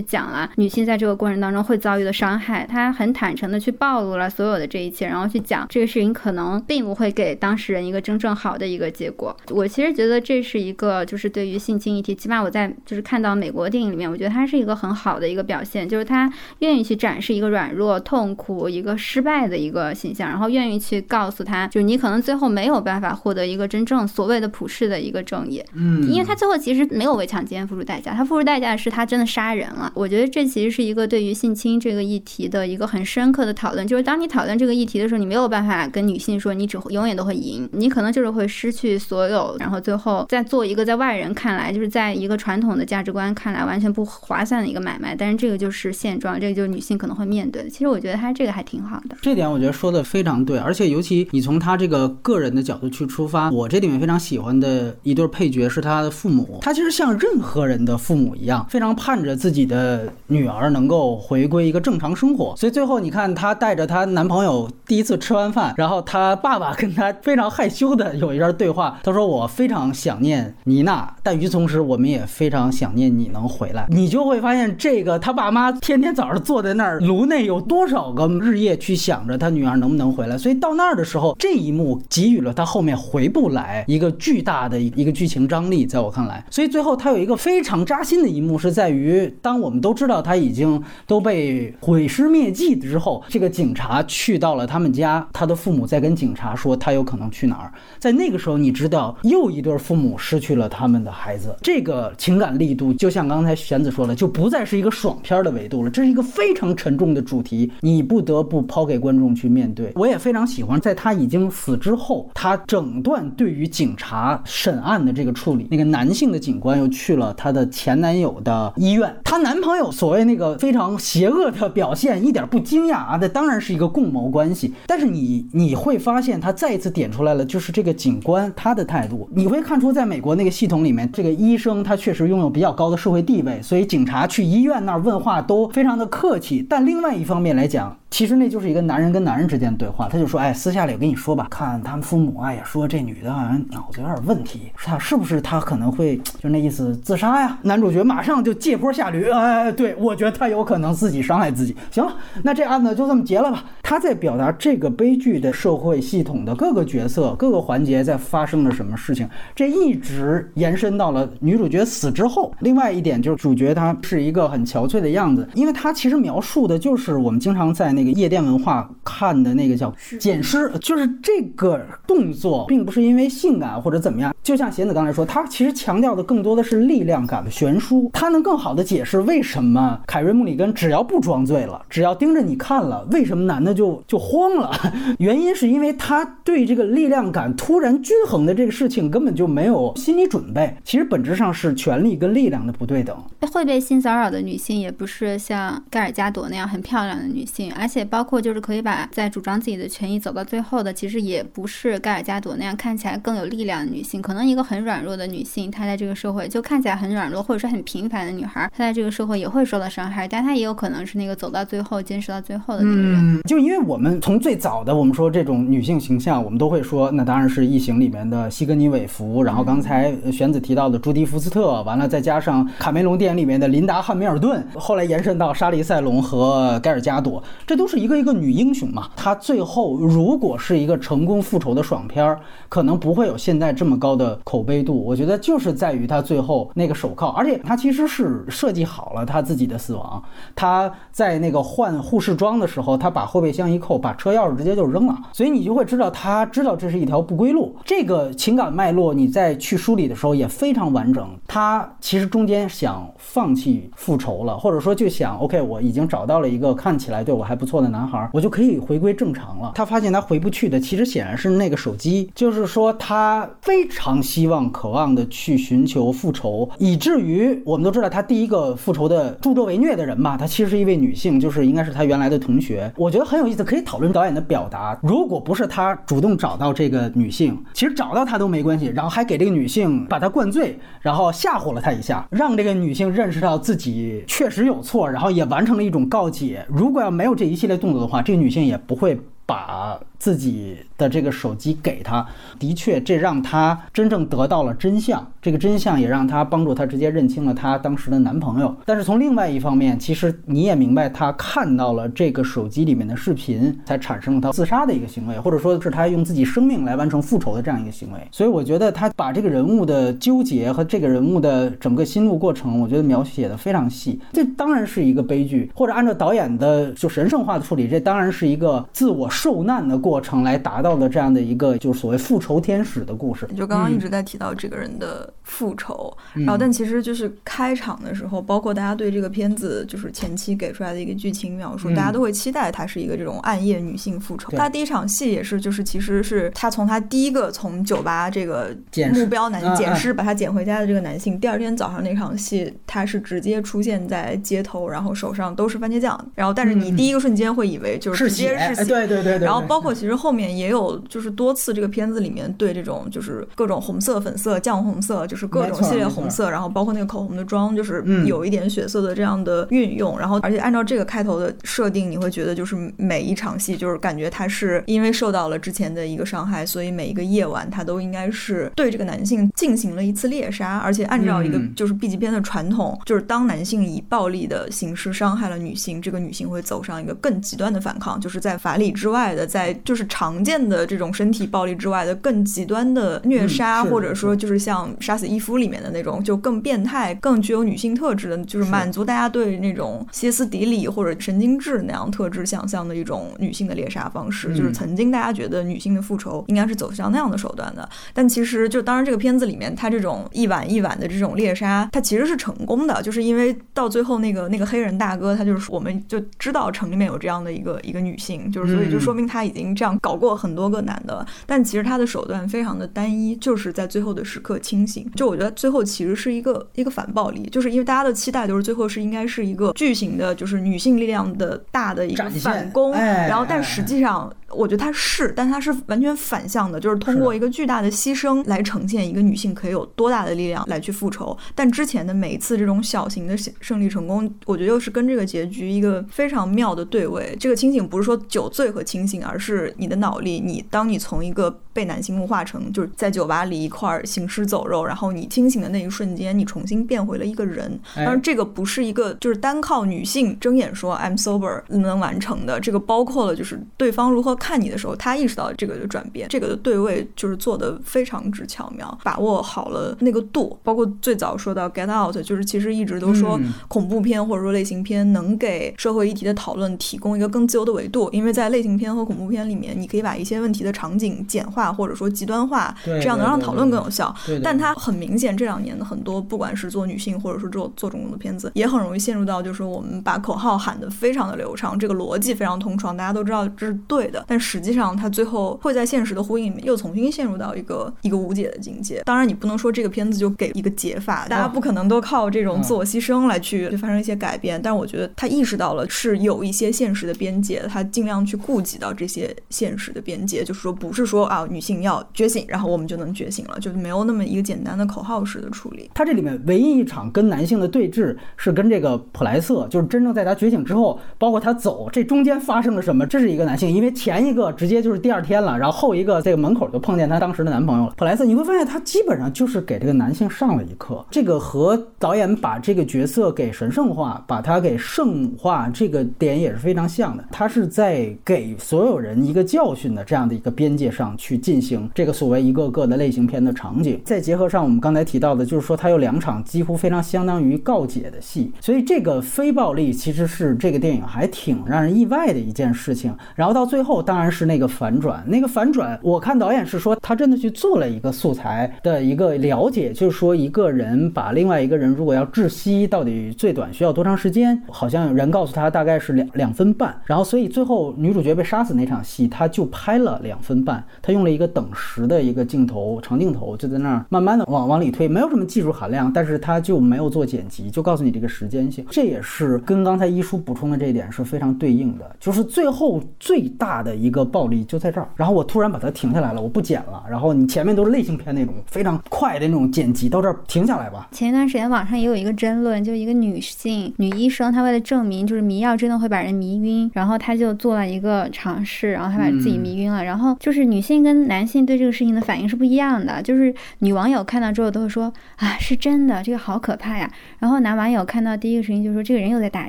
[0.00, 9.36] 讲了女性在这个过程当中会遭遇的伤害，她很坦诚的去暴露了所有的这一切，然后去讲这个事情可能并不会给当事人一个真正好的一个结果。
[9.50, 25.62] 我其实觉得这是一个就是对于性侵议题，起码我在就是看到美国电影里面，我觉得它是一个很好的一个表现，就是他愿意去展示一个软弱、痛苦、一个失败的一个形象，然后愿意去告诉他，就是你可能最后没有办法获得一个真正所谓的普世的一个正义。
[25.74, 29.92] 嗯，因为他最后其实没有为强奸付出代价，他付出代价的是他真的杀人了。
[29.94, 45.14] 我觉得这其实是一个对于性侵这个议题的一个很深刻的讨论，就是当你讨论这个议题的时候，你没有办法跟女性说你只永远都会赢，你可能就是会失去所有，然后最后再做一个在外人看来就是在一个传统的价值观看来完全不划划算的一个买卖。
[45.16, 47.70] 但是这个就是现状，这个就是女性可能会面对的。
[47.70, 62.54] 其实我觉得她这个还挺好的，这点我觉得说的非常对，而且尤其你从她这个个人的角度去出发，我这里面非常喜欢的一对配角是她的父母，她其实像任何人的父母一样，非常盼着自己的女儿能够回归一个正常生活。
[62.56, 73.86] 所以最后你看，她带着她男朋友第一次吃完饭，然后她爸爸跟她非常害羞的有一段对话，他说我非常想念妮娜，但与此同时我们也非常想念你能回来。
[73.88, 109.92] 你就都会发现这个他爸妈天天早上坐在那儿颅内有多少个日夜去想着他女儿能不能回来，所以到那儿的时候，这一幕给予了他后面回不来一个巨大的一个剧情张力，在我看来，所以最后他有一个非常扎心的一幕是在于，当我们都知道他已经都被毁尸灭迹之后，这个警察去到了他们家，他的父母在跟警察说他有可能去哪儿，在那个时候，你知道又一对父母失去了他们的孩子，这个情感力度就像刚才玄子说的，就不再是一个爽片的维度了，这是一个非常沉重的主题，你不得不抛给观众去面对。
[109.94, 115.66] 我也非常喜欢在他已经死之后，他整段对于警察审案的这个处理。
[115.70, 124.72] 那个男性的警官又去了他的前男友的医院，她男朋友所谓那个非常邪恶的表现，一点不惊讶啊，那当然是一个共谋关系。
[124.86, 136.66] 但是你你会发现，他再一次点出来了，就是这个警官他的态度，你会看出，在美国那个系统里面，这个医生他确实拥有比较高的社会地位，所以警察去医院那儿问话都非常的客气。
[136.68, 147.58] 但另外一方面来讲，其实那就是一个男人跟男人之间的对话，他就说，哎，私下里我跟你说吧，看他们父母啊也说这女的好像脑子有点问题，他是不是他可能会就那意思自杀呀？
[147.62, 151.74] 男主角马上就借坡下驴，哎，对我觉得他有可能自己伤害自己。
[151.90, 153.64] 行了，那这案子就这么结了吧。
[153.82, 162.54] 他在表达这个悲剧的社会系统的各个角色、各个环节在发生了什么事情，这一直延伸到了女主角死之后。
[162.60, 168.03] 另外一点就是主角他是一个很憔悴的样子，因为他其实描述的就是我们经常在那。
[168.04, 174.34] 那个夜店文化看的那个叫捡尸，就是这个动作，并不是因为性感或者怎么样。
[174.42, 184.70] 就像贤子刚才说，他其实强调的更多的是力量感的悬殊，他能更好的解释为什么凯瑞穆里根只要不装醉了，只要盯着你看了，为什么男的就就慌了？
[185.18, 190.76] 原因是因为他对这个力量感突然均衡的这个事情根本就没有心理准备。
[190.84, 193.16] 其实本质上是权力跟力量的不对等。
[193.52, 204.22] 会被性骚扰的女性也不是像盖尔加朵那样很漂亮的女性，而且包括就是可以把在主张自己的权益走到最后的，其实也不是盖尔加朵那样看起来更有力量的女性。
[204.22, 213.40] 可能一个很软弱的女性，她在这个社会就看起来很软弱，或者说很平凡的女孩，她在这个社会也会受到伤害，但她也有可能是那个走到最后、坚持到最后的那个人。
[213.46, 229.10] 就因为我们从最早的我们说这种女性形象，我们都会说，那当然是异形里面的西格尼韦弗，然后刚才玄子提到的朱迪福斯特，完了再加上卡梅隆电影里面的琳达汉密尔顿，后来延伸到莎莉赛隆和盖尔加朵，这都都是一个一个女英雄嘛。
[229.14, 235.04] 她最后如果是一个成功复仇的爽片儿，可能不会有现在这么高的口碑度。
[235.04, 240.22] 我觉得就是在于她最后那个手铐，而且她其实是设计好了她自己的死亡。
[240.56, 247.76] 她在那个换护士装的时候，她把后备箱一扣，把车钥匙直接就扔了，所以你就会知道她知道这是一条不归路。
[247.84, 251.28] 这个情感脉络你在去梳理的时候也非常完整。
[251.46, 259.72] 她其实中间想放弃复仇了，或者说就想 OK，我已经找到了一个看起来对我还不不错的男孩，我就可以回归正常了。
[259.74, 272.92] 他发现他回不去的，其实显然是那个手机，就是说他非常希望、渴望的去寻求复仇，以至于我们都知道他第一个复仇的助纣为虐的人嘛，她其实是一位女性，就是应该是他原来的同学。
[272.98, 274.98] 我觉得很有意思，可以讨论导演的表达。
[275.02, 286.66] 如果不是他主动找到这个女性，其实找到她都没关系，然后还给这个女性把她灌醉，然后吓唬了她一下，让这个女性认识到自己确实有错，然后也完成了一种告解。
[286.68, 292.26] 如果要没有这一一系列动作的话，这个女性也不会把自己的这个手机给他。
[292.58, 295.30] 的确，这让他真正得到了真相。
[295.42, 298.74] 这个真相也让他帮助他直接认清了她当时的男朋友。
[298.86, 308.18] 但是从另外一方面，其实你也明白，她看到了这个手机里面的视频，才产生了她自杀的一个行为，或者说是她用自己生命来完成复仇的这样一个行为。
[308.30, 314.18] 所以我觉得她把这个人物的纠结和这个人物的整个心路过程，我觉得描写的非常细。
[314.32, 323.48] 这当然是一个悲剧，或者按照导演的就神圣化的处理，这当然是一个自我受难的过程来达到的这样的一个就是所谓复仇天使的故事。
[323.56, 334.50] 就刚刚一直在提到这个人的复仇，然后但其实就是开场的时候，包括大家对这个片子就是前期给出来的一个剧情描述，大家都会期待它是一个这种暗夜女性复仇。
[334.56, 338.74] 他第一场戏也是，就是其实是他从他第一个从酒吧这个
[339.12, 349.44] 目标男捡尸把他捡回家的这个男性，第二天早上那场戏，他是直接出现在街头，然后手上都是番茄酱，然后但是你第一个瞬间会以为就是直接是血，对对对对。
[349.44, 360.18] 然后包括其实后面也有就是多次这个片子里面对这种就是各种红色、粉色、酱红色，就是各种系列红色，然后包括那个口红的妆，就是有一点血色的这样的运用。
[360.18, 370.78] 然后而且按照这个开头的设定，你会觉得就是每一场戏就是感觉他是因为受到了之前的一个伤害，所以每一个夜晚他都应该是对这个男性进行了一次猎杀。
[370.78, 394.54] 而且按照一个就是 B 级片的传统，就是当男性以暴力的形式伤害了女性，这个女性会走上一个更极端的反抗，就是在法理之外的，在就是常见的这种身体暴力之外的更极端的虐杀，或者说就是像《杀死伊夫》里面的那种，就更变态、更具有女性特质的，就是满足大家对那种歇斯底里或者神经质那样特质想象的一种女性的猎杀方式。
[394.54, 415.10] 就是曾经大家觉得女性的复仇应该是走向那样的手段的，但其实就当然这个片子里面，它这种一晚一晚的这种猎杀，它其实是成功的，就是因为到最后那个那个黑人大哥，他就是我们就知道城里面有这样的一个一个女性，就是所以就说明他已经这样搞过很多个男的，但其实他的手段非常的单一，就是在最后的时刻清醒。
[415.16, 424.32] 就我觉得最后其实是一个一个反暴力，就是因为大家的期待都是最后是应该是一个巨型的，就是女性力量的大的一个反攻，然后但实际上。
[424.54, 431.36] 我觉得它是，但它是完全反向的，就是通过一个巨大的牺牲来呈现一个女性可以有多大的力量来去复仇。
[431.54, 437.36] 但之前的每一次这种小型的胜利成功，我觉得又是跟这个结局一个非常妙的对位。
[437.40, 440.40] 这个清醒不是说酒醉和清醒，而是你的脑力。
[440.40, 447.80] 你当你从一个被男性物化成就是在酒吧里一块行尸走肉，然后你清醒的那一瞬间，你重新变回了一个人。
[447.96, 454.34] 当然，这个不是一个就是单靠女性睁眼说 I'm sober 能完成的，这个包括了就是对方如何。
[454.44, 460.54] 看你的时候，他意识到这个的转变，这个的对位就是做的非常之巧妙，把握好了那个度。
[460.62, 474.14] 包括最早说到 Get Out，就是其实一直都说恐怖片或者说类型片能给社会议题的讨论提供一个更自由的维度，因为在类型片和恐怖片里面，你可以把一些问题的场景简化或者说极端化，这样能让讨论更有效。
[474.42, 489.00] 但它很明显，这两年的很多不管是做女性或者是做做种种的片子，也很容易陷入到就是我们把口号喊得非常的流畅，这个逻辑非常通畅，大家都知道这是对的，但实际上他最后会在现实的呼应里面又重新陷入到一个一个无解的境界。
[489.04, 494.60] 当然，你不能说这个片子就给一个解法，大家不可能都靠这种自我牺牲来去发生一些改变。
[494.60, 505.88] 但是我觉得他意识到了是有一些现实的边界，他尽量去顾及到这些现实的边界，就是说不是说啊女性要觉醒，然后我们就能觉醒了，就是没有那么一个简单的口号式的处理。
[505.94, 517.94] 他这里面唯一一场跟男性的对峙是跟这个普莱瑟，就是真正在他觉醒之后，包括他走这中间发生了什么，这是一个男性，因为前一个直接就是第二天了，然后后一个这个门口就碰见她当时的男朋友了。
[517.96, 527.24] 普莱斯，你会发现他基本上就是给这个男性上了一课，这个和导演把这个角色给神圣化，把他给圣化，这个点也是非常像的。
[527.30, 543.14] 他是在给所有人一个教训的这样的一个边界上去进行这个所谓一个个的类型片的场景，再结合上我们刚才提到的，就是说他有两场几乎非常相当于告解的戏，所以这个非暴力其实是这个电影还挺让人意外的一件事情。
[543.34, 554.60] 然后到最后当然是那个反转，那个反转，我看导演是说他真的去做了一个素材的一个了解，就是说一个人把另外一个人如果要窒息，到底最短需要多长时间？
[554.68, 581.08] 好像人告诉他大概是两两分半，然后所以最后女主角被杀死那场戏，他就拍了两分半，他用了一个等时的一个镜头长镜头，就在那儿慢慢的往往里推，没有什么技术含量，但是他就没有做剪辑，就告诉你这个时间性，这也是跟刚才一书补充的这一点是非常对应的，就是最后最大的一个暴力就在这儿，然后我突然把它停下来了，我不剪了，然后你前面都是类型片那种非常快的那种剪辑，到这儿停下来吧。
[581.12, 599.68] 前一段时间网上也有一个争论，就一个女性女医生，她为了证明就是迷药真的会把人迷晕，然后她就做了一个尝试，然后她把自己迷晕了，然后就是女性跟男性对这个事情的反应是不一样的，就是女网友看到之后都会说啊是真的，这个好可怕呀，然后男网友看到第一个事情就说这个人又在打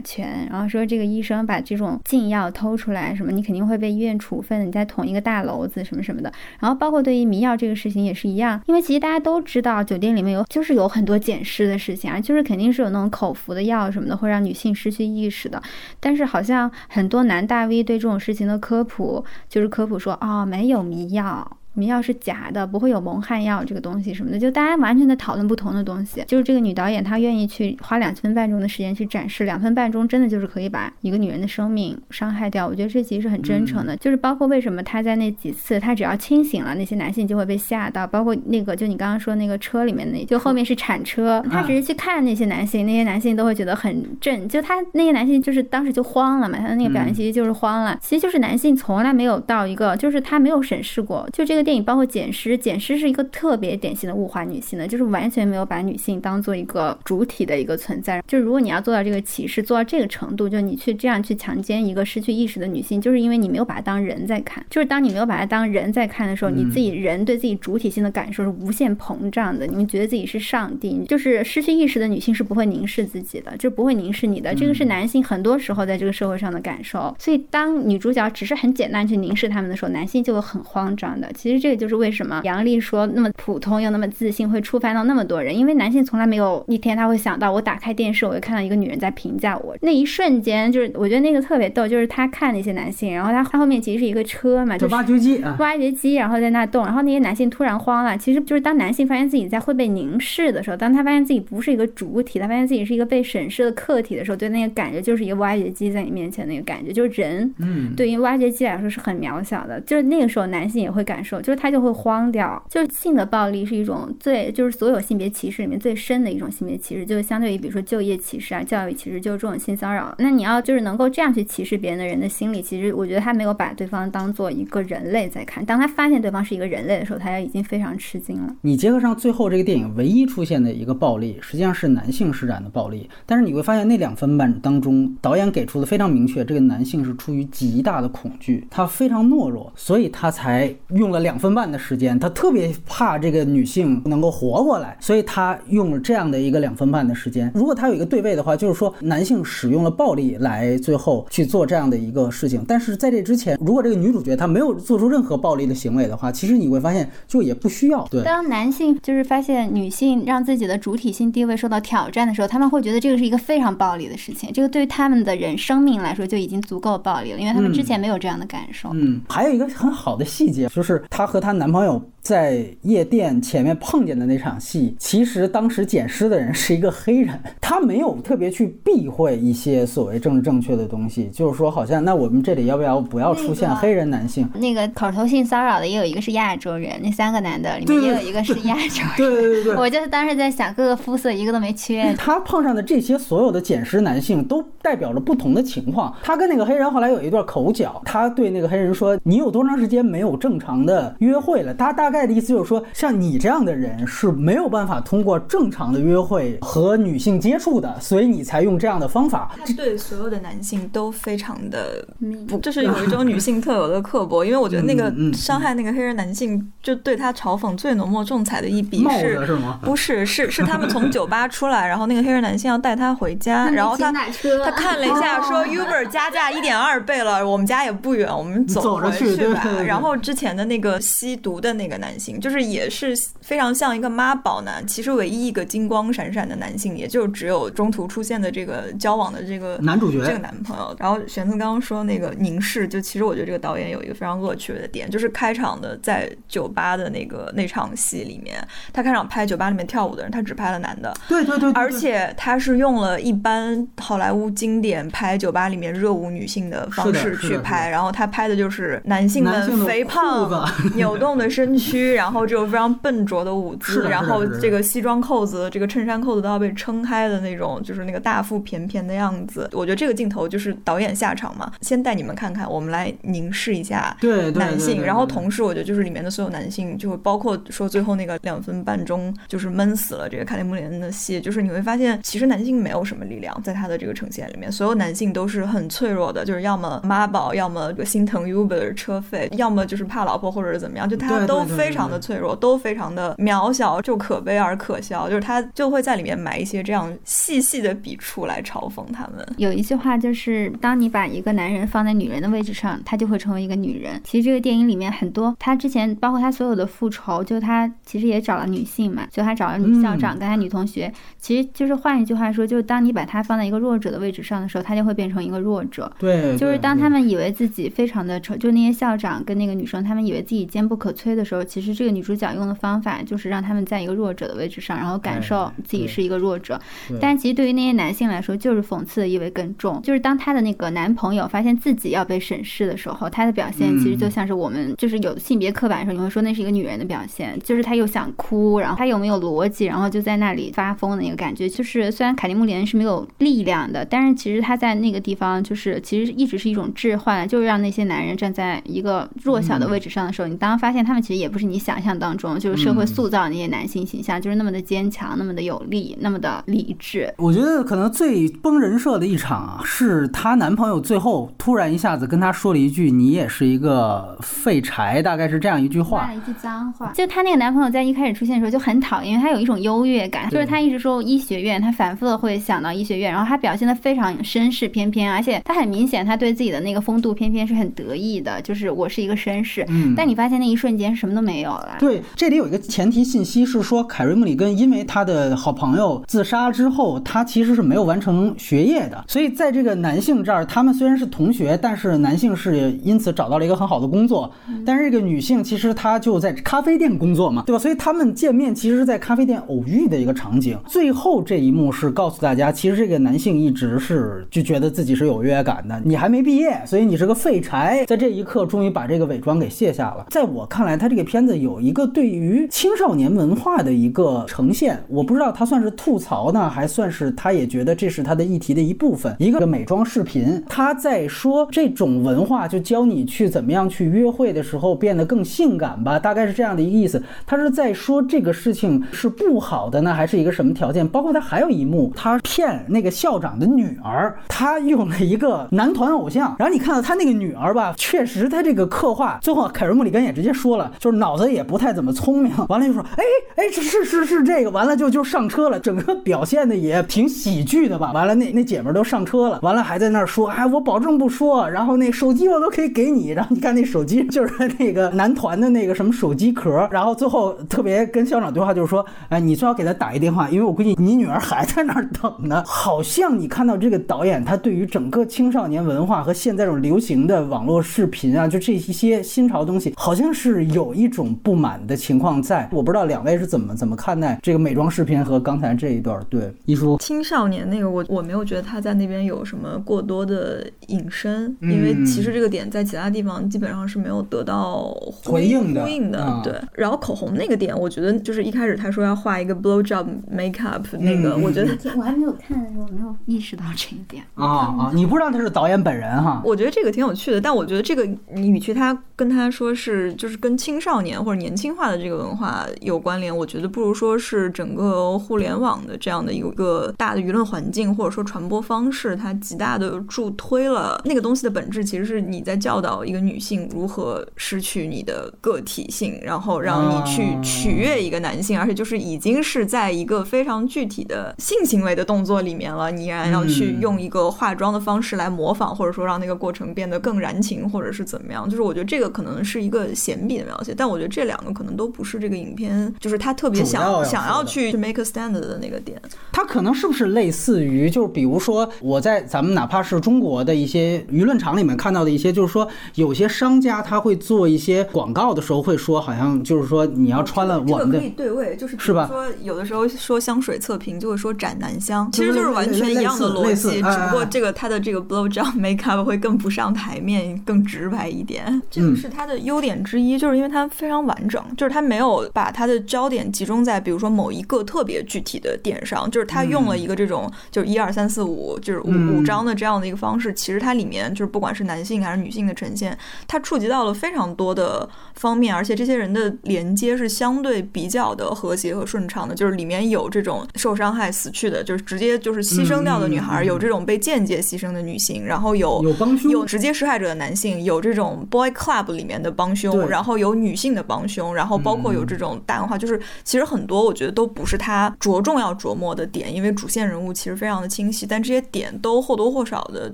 [0.01, 15.61] 拳，然后说这个医生把这种禁药偷出来，什么你肯定会被医院处分，你在捅一个大篓子什么什么的，然后包括对于迷药这个事情也是一样，因为其实大家都知道酒店里面有就是有很多捡尸的事情啊，就是肯定是有那种口服的药什么的会让女性失去意识的，
[15.99, 21.57] 但是好像很多男大 V 对这种事情的科普就是科普说哦没有迷药。
[21.75, 26.23] 迷药是假的，不会有蒙汗药这个东西什么的，就大家完全在讨论不同的东西。
[26.25, 32.65] 就是这个女导演她愿意去花两分半钟的时间去展示，两分半钟真的就是可以把一个女人的生命伤害掉。
[32.65, 33.95] 我觉得这其实是很真诚的。
[33.97, 38.07] 就是包括为什么她在那几次，她只要清醒了，那些男性就会被吓到。
[38.07, 44.47] 包括那个就你刚刚说那个车里面那，就后面是铲车，她只是去看那些男性，那些男性都会觉得很震。
[44.47, 47.99] 就他那些男性就是当时就慌了嘛，他的那个表现其实就是慌了。
[48.01, 51.64] 其实就是男性从来没有到一个，就是他没有审视过，就这个。
[51.65, 58.23] 电影包括捡尸，捡尸是一个特别典型的物化女性的，就是完全没有把女性当做一个主体的一个存在。
[58.27, 64.63] 就是如果你要做到这个歧视，做到这个程度，就你去这样去强奸一个失去意识的女性，就是因为你没有把她当人在看。
[64.69, 69.65] 就是当你没有把她当人在看的时候，你自己人对自己主体性的感受是无限膨胀的。
[69.65, 74.53] 你们觉得自己是上帝，就是失去意识的女性是不会凝视自己的，就不会凝视你的。
[74.53, 77.15] 这个是男性很多时候在这个社会上的感受。
[77.17, 81.31] 所以当女主角只是很简单去凝视他们的时候，男性就会很慌张的。
[81.33, 81.54] 其实。
[81.59, 89.75] 这个就是为什么杨笠说那么普通又那么自信会触犯到那么多人，因为男性从来没有一天他会想到我打开电视我会看到一个女人在评价我。
[89.81, 112.25] 那一瞬间，就是我觉得那个特别逗，就是他看那些男性，然后他他后面其实是一个车嘛，就挖掘机啊，挖掘机，然后在那动，然后那些男性突然慌了，其实就是当男性发现自己在会被凝视的时候，当他发现自己不是一个主体，他发现自己是一个被审视的客体的时候，对那个感觉就是一个挖掘机在你面前那个感觉，就是人，嗯，对于挖掘机来说是很渺小的，就是那个时候男性也会感受，就是他就会慌。
[112.31, 120.13] 掉，就是性的暴力是一种最，就是所有性别歧视里面最深的一种性别歧视，就是相对于比如说就业歧视啊、教育歧视，就是这种性骚扰。
[120.17, 125.63] 那你要就是能够这样去歧视别人的人的心理，其实我觉得他没有把对方当做一个人类在看。
[125.63, 128.55] 当他发现对方是一个人类的时候，他已经非常吃惊了。
[128.61, 133.07] 你结合上最后这个电影唯一出现的一个暴力，实际上是男性施展的暴力。
[133.27, 141.34] 但是你会发现那两分半当中，导演给出的非常明确，这个男性是出于极大的恐惧，他非常懦弱，所以他才用了两。
[141.35, 147.51] 两分半的时间，他特别怕这个女性能够活过来，所以他用了这样的一个两分半的时间。
[147.53, 152.63] 如果他有一个对位的话，就是说男性使用了暴力来最后去做这样的一个事情。
[152.65, 158.07] 但是在这之前，如果这个女主角她没有做出任何暴力的行为的话，其实你会发现就也不需要。
[158.09, 164.49] 对，当男性就是发现女性让自己的主体性地位受到挑战的时候，他们会觉得这个是一个非常暴力的事情。
[164.53, 168.91] 这个对于他们的人生命来说就已经足够暴力了，因为他们之前没有这样的感受。
[168.93, 172.14] 嗯，还有一个很好的细节就是她和她男朋友。
[172.25, 184.49] 在夜店前面碰见的那场戏，其实当时捡尸的人是一个黑人，他没有特别去避讳一些所谓政治正确的东西，就是说，好像那我们这里要不要不要出现黑人男性？
[184.55, 189.09] 那个口头性骚扰的也有一个是亚洲人，那三个男的里面也有一个是亚洲人。
[189.17, 192.11] 对对对对，我就是当时在想，各个肤色一个都没缺。
[192.17, 196.11] 他碰上的这些所有的捡尸男性都代表着不同的情况。
[196.23, 202.75] 他跟那个黑人后来有一段口角，他对那个黑人说：“你有多长时间没有正常的约会了？”他大概的意思就是说。
[202.93, 209.51] 像你这样的人是没有办法通过正常的约会和女性接触的，所以你才用这样的方法。
[209.57, 212.05] 他对所有的男性都非常的
[212.47, 214.45] 不，就是有一种女 性特有的刻薄。
[214.45, 219.79] 因为我觉得那个伤害那个黑人男性，就对他嘲讽最浓墨重彩的一笔是，是吗？
[219.83, 229.63] 不是，是是他们从酒吧出来，然后那个黑人男性要带他回家，然后他他看了一下，说 Uber 加价一点二倍了，我们家也不远，我们走回去吧。
[229.85, 232.63] 然后之前的那个吸毒的那个男性，就是。
[232.75, 240.93] 也是非常像一个妈宝男，其实唯一一个金光闪闪的男性，也就只有中途出现的这个交往的这个男主角，这个男朋友。
[240.99, 248.57] 然后玄子刚刚说那个凝视，就其实我觉得这个导演有一个非常恶趣味的点，就是开场的在酒吧的那个那场戏里面，
[248.91, 262.65] 他开场拍酒吧里面跳舞的人，他只拍了男的，对对对，而且他是用了一般好莱坞经典拍酒吧里面热舞女性的方式去拍，然后他拍的就是男性的肥胖扭动的身躯， 然后这种。
[262.65, 269.69] 非常笨拙的舞姿，然后这个西装扣子、这个衬衫扣子都要被撑开的那种，就是那个大腹便便的样子。
[269.71, 274.17] 我觉得这个镜头就是导演下场嘛，先带你们看看，我们来凝视一下
[274.55, 275.01] 男性。
[275.03, 292.55] 然后同时，我觉得就是里面的所有男性，就会包括说最后那个两分半钟就是闷死了这个卡利穆连的戏，就是你会发现其实男性没有什么力量在他的这个呈现里面，所有男性都是很脆弱的，就是要么妈宝，要么心疼 Uber 车费，要么就是怕老婆或者是怎么样，就他都非常的脆弱。
[292.55, 299.45] 都非常的渺小，就可悲而可笑，就是他就会在里面埋一些这样细细的笔触来嘲讽他们。
[299.57, 304.19] 有一句话就是，当你把一个男人放在女人的位置上，他就会成为一个女人。
[304.23, 316.11] 其实这个电影里面很多，他之前包括他所有的复仇，就他其实也找了女性嘛，就他找了女校长跟他女同学，其实就是换一句话说，就是当你把他放在一个弱者的位置上的时候，他就会变成一个弱者。
[316.17, 322.45] 对，就是当他们以为自己非常的丑，就那些校长跟那个女生，他们以为自己坚不可摧的时候，其实这个女主角。
[322.55, 326.79] 用的方法就是让他们在一个弱者的位置上，然后感受自己是一个弱者。
[327.19, 330.01] 但其实对于那些男性来说，就是讽刺的意味更重。
[330.01, 337.59] 就是当她的那个男朋友发现自己要被审视的时候，他的表现其实就像是我们就是有性别刻板的时候，你会说那是一个女人的表现。
[337.61, 341.67] 就是她又想哭，然后她又没有逻辑，然后就在那里发疯的那个感觉。
[341.67, 352.59] 就是虽然凯蒂·穆莲是没有力量的，但是其实她在那个地方就是其实一直是一种置换，就是让那些男人站在一个弱小的位置上的时候，你当发现他们其实也不是你想象当中。
[352.59, 357.33] 就是社会塑造那些男性形象，就是那么的坚强，那么的有力，那么的理智。
[357.37, 367.13] 我觉得可能最崩人设的一场啊，是她男朋友最后突然一下子跟她说了一句：“你也是一个废柴。”大概是这样一句话，一句脏话。
[367.13, 379.85] 就她那个男朋友在一开始出现的时候就很讨厌，因为他有一种优越感，就是他一直说医学院，他反复的会想到医学院，然后他表现的非常绅士翩翩，而且他很明显他对自己的那个风度翩翩是很得意的，就是我是一个绅士。
[379.87, 380.13] 嗯。
[380.15, 381.95] 但你发现那一瞬间什么都没有了。
[381.99, 382.21] 对。
[382.35, 389.23] 这里有一个前提信息是说，凯瑞·穆里根因为他的好朋友自杀之后，他其实是没有完成学业的。
[389.27, 394.51] 所以在这个男性这儿，他们虽然是同学，但是男性是因此找到了一个很好的工作。
[394.85, 397.79] 但是这个女性其实她就在咖啡店工作嘛，对吧？
[397.79, 400.77] 所以他们见面其实是在咖啡店偶遇的一个场景。
[400.87, 406.01] 最后这一幕是告诉大家，其实这个男性一直是就觉得自己是有优越感的。
[406.03, 408.03] 你还没毕业，所以你是个废柴。
[408.05, 410.25] 在这一刻，终于把这个伪装给卸下了。
[410.29, 412.35] 在我看来，他这个片片子有一个对。
[412.35, 419.33] 于青少年文化的一个呈现，我不知道他算是吐槽呢，还算是他也觉得这是他的议题的一部分。
[419.39, 427.23] 一个美妆视频，他在说这种文化就教你去怎么样去约会的时候变得更性感吧，大概是这样的一个意思。
[427.45, 431.07] 他是在说这个事情是不好的呢，还是一个什么条件？
[431.07, 442.53] 包括他还有一幕，他骗那个校长的女儿，他用了一个男团偶像，然后你看到他那个女儿吧，确实他这个刻画，最后凯瑞·穆里根也直接说了，就是脑子也不太怎么聪明。
[442.69, 443.23] 完了就说，哎
[443.55, 444.69] 哎，是是是是这个。
[444.69, 448.11] 完了就就上车了，整个表现的也挺喜剧的吧。
[448.13, 451.67] 完了那那姐们都上车了，完了还在那儿说，哎，我保证不说。
[451.67, 453.29] 然后那手机我都可以给你。
[453.29, 456.87] 然后你看那手机就是 那个男团的那个什么手机壳。
[456.91, 462.63] 然后最后特别跟校长对话就是说，哎，你最好给他打一电话，因为我估计你女儿还在那儿等呢。
[462.67, 472.67] 好像你看到这个导演他对于整个青少年文化和现在这种流行的网络视频啊，就这一些新潮东西，好像是有一种种不满的情况在。
[472.71, 476.21] 我不知道两位是怎么怎么看待这个美妆视频和刚才这一段。
[476.29, 484.89] 对，一书青少年那个，我我没有觉得他在那边有什么过多的引申，因为其实这个点在其他地方基本上是没有得到
[485.23, 485.83] 回应的。
[485.83, 486.53] 呼应的，对。
[486.73, 494.91] 然后口红那个点，我觉得就是一开始他说要画一个 blow job makeup 那个，我觉得我还没有看的时候没有意识到这一点啊啊！
[494.93, 496.41] 你不知道他是导演本人哈？
[496.43, 528.49] 我觉得这个挺有趣的，但我觉得这个你与其他跟他说是就是跟青少年或者年轻化的这个文化有关联，我觉得不如说是整个互联网的这样的一个大的舆论环境或者说传播方式，它极大的助推了那个东西的本质，其实是你在教导一个女性如何失去你的个体性，然后让你去取悦一个男性，而且就是已经是在一个非常具体的性行为的动作里面了，你依然要去用一个化妆的方式来模仿，或者说让那个过程变得更燃情，或者是怎么样？
[528.49, 536.01] 就是我觉得这个可能是一个闲笔的描写，但我觉得这两个可能都不是这个影片，就是他特别想想要去 make a stand 的那个点。
[536.31, 549.07] 他可能是不是类似于，就是比如说我在咱们哪怕是中国的一些舆论场里面看到的一些，就是说有些商家他会做一些广告的时候会说，好像就是说你要穿了我们的可以对位，就是是吧？
[549.07, 558.61] 说有的时候说香水测评就会说斩男香，其实就是完全一样的逻辑，只不过这个它的这个 blow job makeup 会更不上台面，更直白一点。
[558.69, 599.89] 这个是它的优点之一，就是因为它非常完整，就是他没有把他的焦点集中在比如说某一个特别具体的点上，就是他用了一个这种就是一二三四五就是五五章的这样的一个方式，其实它里面就是不管是男性还是女性的呈现，它触及到了非常多的方面，而且这些人的连接是相对比较的和谐和顺畅的，就是里面有这种受伤害死去的，就是直接就是牺牲掉的女孩，有这种被间接牺牲的女性，然后有有帮凶，有直接施害者的男性，有这种 boy club 里面的帮凶，然后有女性的帮凶，然后包括有这种大文化，就是其实很多我觉得都不是他着重要琢磨的点，因为主线人物其实非常的清晰，但这些点都或多或少的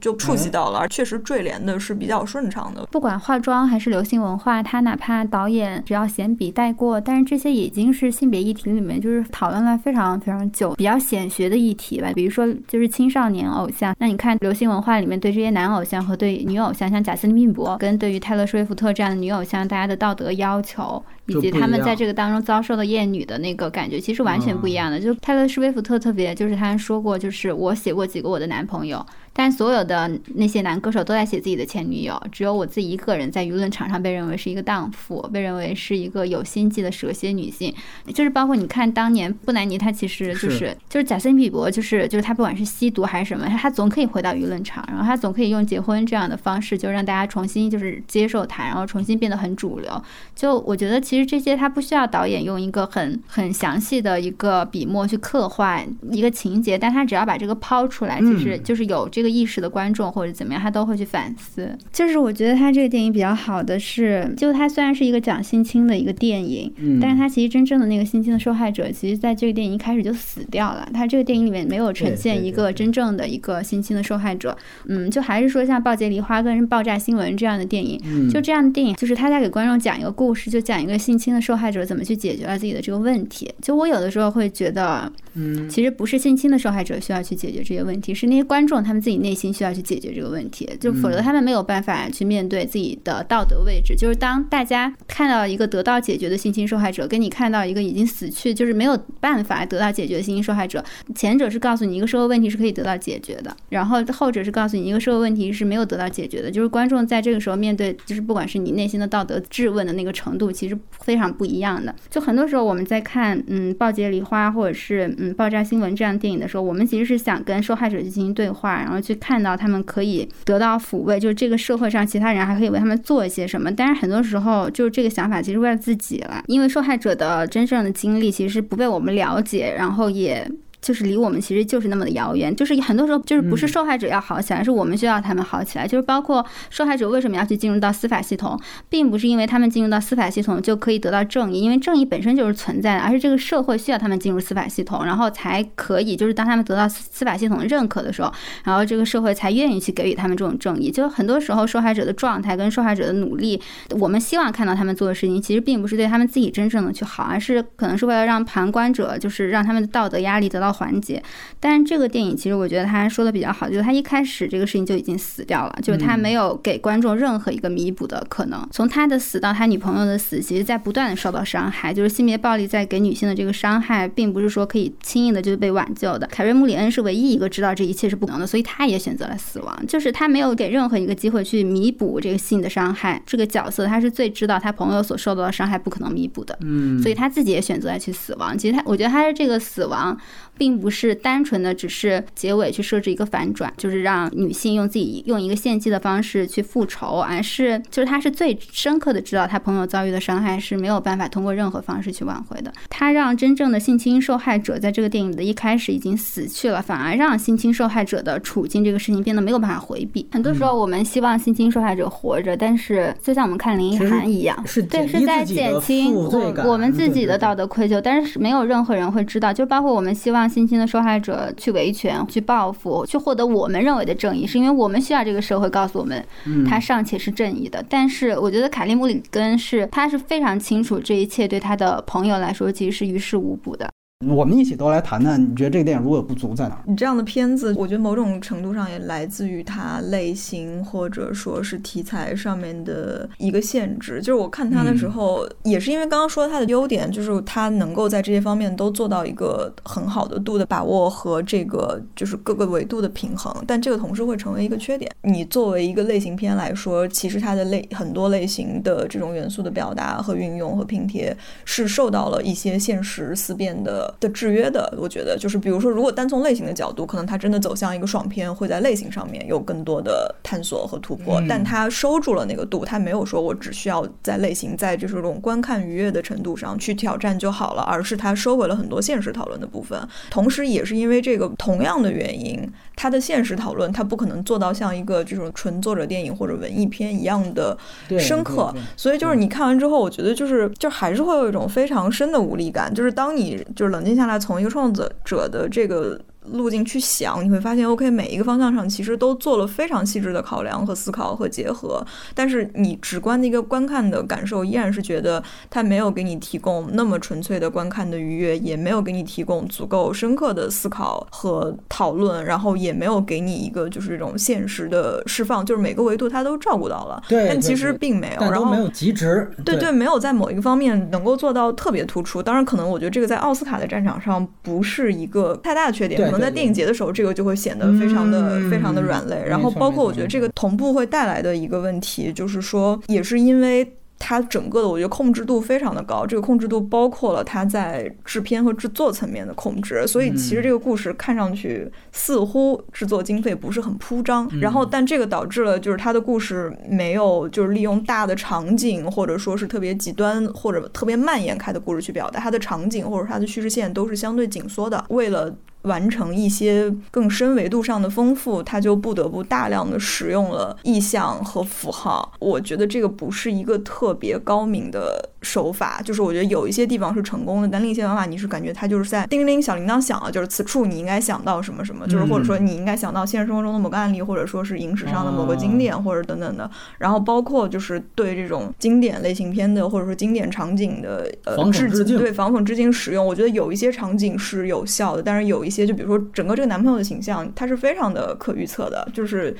[0.00, 2.84] 就触及到了，而确实坠联的是比较顺畅的。
[2.90, 12.10] 不管化妆还是流行文化，他哪怕导演只要闲笔带过，但是这些已经是性别议题里面就是讨论了非常非常久、比较显学的议题吧。
[12.14, 21.02] 比如说就是青少年偶像，那你看流行文化里面对这些男偶像和对女偶像，像贾斯汀·比伯跟对于泰勒·斯威夫特这样的女偶像，大家的道德要求。
[21.26, 24.98] 以及他们在这个当中遭受的厌女的那个感觉，其实完全不一样的。
[24.98, 29.04] 就泰勒·施威夫特特别，就是他说过，就是我写过几个我的男朋友。
[29.38, 37.72] 但所有的那些男歌手都在写自己的前女友，只有我自己一个人在舆论场上被认为是一个荡妇，被认为是一个有心计的蛇蝎女性。
[38.12, 50.02] 就是包括你看当年布兰妮，她其实就是就是贾斯汀·比伯，就是就是他不管是吸毒还是什么，他总可以回到舆论场，然后他总可以用结婚这样的方式，就让大家重新就是接受他，然后重新变得很主流。
[50.34, 55.80] 就我觉得其实这些他不需要导演用一个很很详细的一个笔墨去刻画
[56.10, 59.27] 一个情节，但他只要把这个抛出来，其实就是有这个。
[59.28, 61.76] 意识的观众或者怎么样，他都会去反思。
[61.92, 70.88] 就是我觉得他这个电影比较好的是，就他虽然是一个讲性侵的一个电影，嗯，但是他其实真正的那个性侵的受害者，其实在这个电影一开始就死掉了。
[70.92, 74.56] 他这个电影里面没有呈现一个真正的一个性侵的受害者。
[74.86, 83.52] 嗯，就还是说像《暴杰梨花》跟《爆炸新闻》这样的电影，就这样的电影，就是他在给观众讲一个故事，就讲一个性侵的受害者怎么去解决了自己的这个问题。
[83.60, 89.18] 就我有的时候会觉得，嗯，其实不是性侵的受害者需要去解决这些问题，是那些观众他们自己。
[89.18, 93.96] 内心需要去解决这个问题，就否则他们没有办法去面对自己的道德位置。
[93.96, 100.84] 就是当大家看到一个得到解决的性侵受害者，跟你看到一个已经死去，就是没有办法得到解决的性侵受害者，
[101.16, 106.48] 前者是告诉你一个社会问题是可以得到解决的，然后后者是告诉你一个社会问题是没有得到解决的。
[106.48, 111.92] 就是观众在这个时候面对，就是不管是你内心的道德质问的那个程度，其实非常不一样的。
[112.08, 118.97] 就很多时候我们在看嗯《暴杰梨花》或者是嗯《爆炸新闻》这样电影的时候，我们其实是想跟受害者去进行对话，然后。
[119.00, 123.70] 去看到他们可以得到抚慰，就是这个社会上其他人还可以为他们做一些什么。
[123.70, 130.50] 但是很多时候，就是这个想法其实为了自己了，因为受害者的真正的经历其实不被我们了解，然后也。
[130.80, 132.54] 就是离我们其实就是那么的遥远。
[132.54, 135.86] 就是很多时候就是不是受害者要好起来，是我们需要他们好起来。
[135.86, 138.58] 就是包括受害者为什么要去进入到司法系统，
[138.88, 148.32] 并不是因为他们进入到司法系统就可以得到正义，因为正义本身就是存在的，而是这个社会需要他们进入司法系统，然后才可以就是当他们得到司法系统的认可的时候，
[148.64, 150.90] 然后这个社会才愿意去给予他们这种正义。
[150.90, 153.60] 就很多时候受害者的状态跟受害者的努力，
[153.90, 161.22] 我们希望看到他们做的事情，其实并不是对他们自己真正的去好，而是可能是为了让旁观者就是让他们的道德压力得到缓解。
[161.60, 168.66] 但是这个电影其实我觉得他说的比较好，就是他一开始这个事情就已经死掉了，就是他没有给观众任何一个弥补的可能。
[168.70, 176.26] 从他的死到他女朋友的死，其实在不断的受到伤害，就是性别暴力在给女性的这个伤害，并不是说可以轻易的就被挽救的。
[176.28, 183.20] 凯瑞·穆里恩是唯一一个知道这一切是不可能的，所以他也选择了死亡，就是他没有给任何一个机会去弥补这个性的伤害。
[183.26, 188.56] 这个角色他是最知道他朋友所受到的伤害不可能弥补的，嗯，所以他自己也选择了去死亡。
[188.56, 190.16] 其实他，我觉得他的这个死亡。
[190.58, 202.72] 并不是单纯的只是结尾去设置一个反转，就是让女性用自己用一个献祭的方式去复仇，而是就是她是最深刻的知道她朋友遭遇的伤害是没有办法通过任何方式去挽回的。
[202.90, 210.26] 她让真正的性侵受害者在这个电影的一开始已经死去了，反而让性侵受害者的处境这个事情变得没有办法回避。
[210.32, 214.56] 很多时候我们希望性侵受害者活着，但是就像我们看林奕涵一样，
[214.90, 220.47] 对，是在减轻我我们自己的道德愧疚，但是没有任何人会知道，就包括我们希望。
[220.48, 226.24] 性侵的受害者去维权、去报复、去获得我们认为的正义，是因为我们需要这个社会告诉我们，
[226.66, 227.84] 他尚且是正义的。
[227.88, 233.88] 但是，我觉得卡利姆里根是他是非常清楚这一切对他的朋友来说其实是于事无补的。
[234.26, 236.82] 我们一起都来谈谈，你觉得这个电影如果有不足在哪儿？
[236.88, 244.18] 你这样的片子，我觉得某种程度上也来自于它类型或者说是题材上面的一个限制。
[244.18, 253.54] 就是我看它的时候，也是因为刚刚说它的优点，就是它能够在这些方面都做到一个很好的度的把握和这个就是各个维度的平衡。
[253.68, 255.08] 但这个同时会成为一个缺点。
[255.22, 264.07] 你作为一个类型片来说，其实它的类很多类型的这种元素的表达和运用和拼贴是受到了一些现实思辨的。
[264.20, 271.42] 的制约的，我觉得就是，比如说，如果单从类型的角度，可能它真的走向一个爽片，会在类型上面有更多的探索和突破。
[271.48, 279.98] 但它收住了那个度，它没有说我只需要在类型，在就是这种观看愉悦的程度上去挑战就好了，而是它收回了很多现实讨论的部分。
[280.30, 282.60] 同时，也是因为这个同样的原因，
[282.96, 287.76] 它的现实讨论它不可能做到像一个这种纯作者电影或者文艺片一样的
[288.18, 288.74] 深刻。
[288.96, 292.92] 所以就是你看完之后，我觉得就是就还是会有一种非常深的无力感。
[292.92, 296.20] 就是当你就是冷静下来，从一个创作者的这个。
[296.52, 302.04] 路径去想，你会发现，OK，每一个方向上其实都做了非常细致的考量和思考和结合。
[302.34, 317.22] 但是你直观的一个观看的感受，依然是觉得它没有给你提供那么纯粹的观看的愉悦，也没有给你提供足够深刻的思考和讨论，然后也没有给你一个就是这种现实的释放，就是每个维度它都照顾到了。
[317.28, 319.50] 对，但其实并没有，然后没有极值。
[319.64, 322.42] 对对，没有在某一个方面能够做到特别突出。
[322.42, 326.18] 当然，可能我觉得这个在奥斯卡的战场上不是一个太大的缺点。
[326.40, 329.44] 在电影节的时候，这个就会显得非常的非常的软肋。
[329.46, 333.94] 然后，包括我觉得这个同步会带来的一个问题，就是说，也是因为。
[334.20, 355.54] 它整个的我觉得控制度非常的高，这个控制度包括了它在制片和制作层面的控制，所以其实这个故事看上去似乎制作经费不是很铺张，然后但这个导致了就是它的故事没有就是利用大的场景或者说是特别极端或者特别蔓延开的故事去表达它的场景或者它的叙事线都是相对紧缩的，为了。
[355.88, 362.32] 完成一些更深维度上的丰富，他就不得不大量的使用了意象和符号。
[362.38, 376.70] 我觉得这个不是一个特别高明的手法，就是我觉得有一些地方是成功的，但另一些方法你是感觉它就是在叮铃小铃铛响了，就是此处你应该想到什么什么，就是或者说你应该想到现实生活中的某个案例，或者说是影史上的某个经典，或者等等的。
[376.98, 385.88] 然后包括就是对这种经典类型片的或者说经典场景的呃致敬，对仿讽致敬使用，我觉得有一些场景是有效的，但是有一些。
[385.88, 389.56] 就比如说，整个这个男朋友的形象，他是非常的可预测的，就是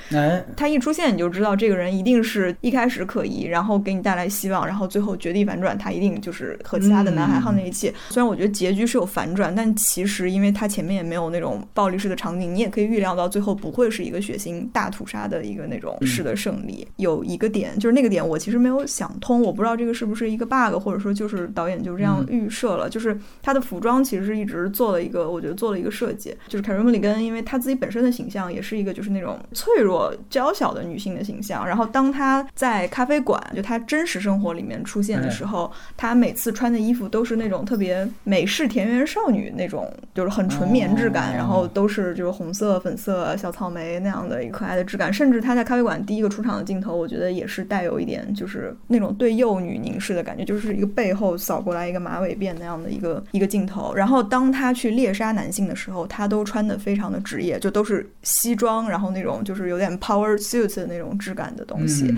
[0.56, 7.92] 他一出现，你就知道这个人一定是一开始可疑，然后给你带来希望，然后最后绝地反转，他一定就是和其他的男孩耗在一起。
[8.10, 16.86] 虽然我觉得结局是有反转，但其实因为他前面也没有那种暴力式的场景，你也可以预料到最后不会是一个血腥大屠杀的一个那种式的胜利。
[16.96, 26.34] 有一个点，就是那个点我其实没有想通，我不知道这个是不是一个 bug，或者说就是导演就这样预设了，就是他的服装其实是一直做了一个，我觉得做了一个设计。
[26.48, 31.66] 就是凯瑞·穆里根，因为她自己本身的形象也是一个就是那种脆弱、娇小的女性的形象。
[31.66, 35.57] 然后当她在咖啡馆，就她真实生活里面出现的时候。
[35.58, 45.12] 候，她每次穿的衣服都是那种特别美式田园少女那种，就是很纯棉质感，然后都是就是红色、粉色、小草莓那样的一个可爱的质感。
[45.12, 53.92] 甚至她在咖啡馆第一个出场的镜头，我觉得也是带有一点就是那种对幼女凝视的感觉，就是一个背后扫过来一个马尾辫那样的一个一个镜头。
[53.94, 62.14] 然后当她去猎杀男性的时候，她都穿的非常的职业，就都是西装，然后那种就是有点 power suit 的那种质感的东西。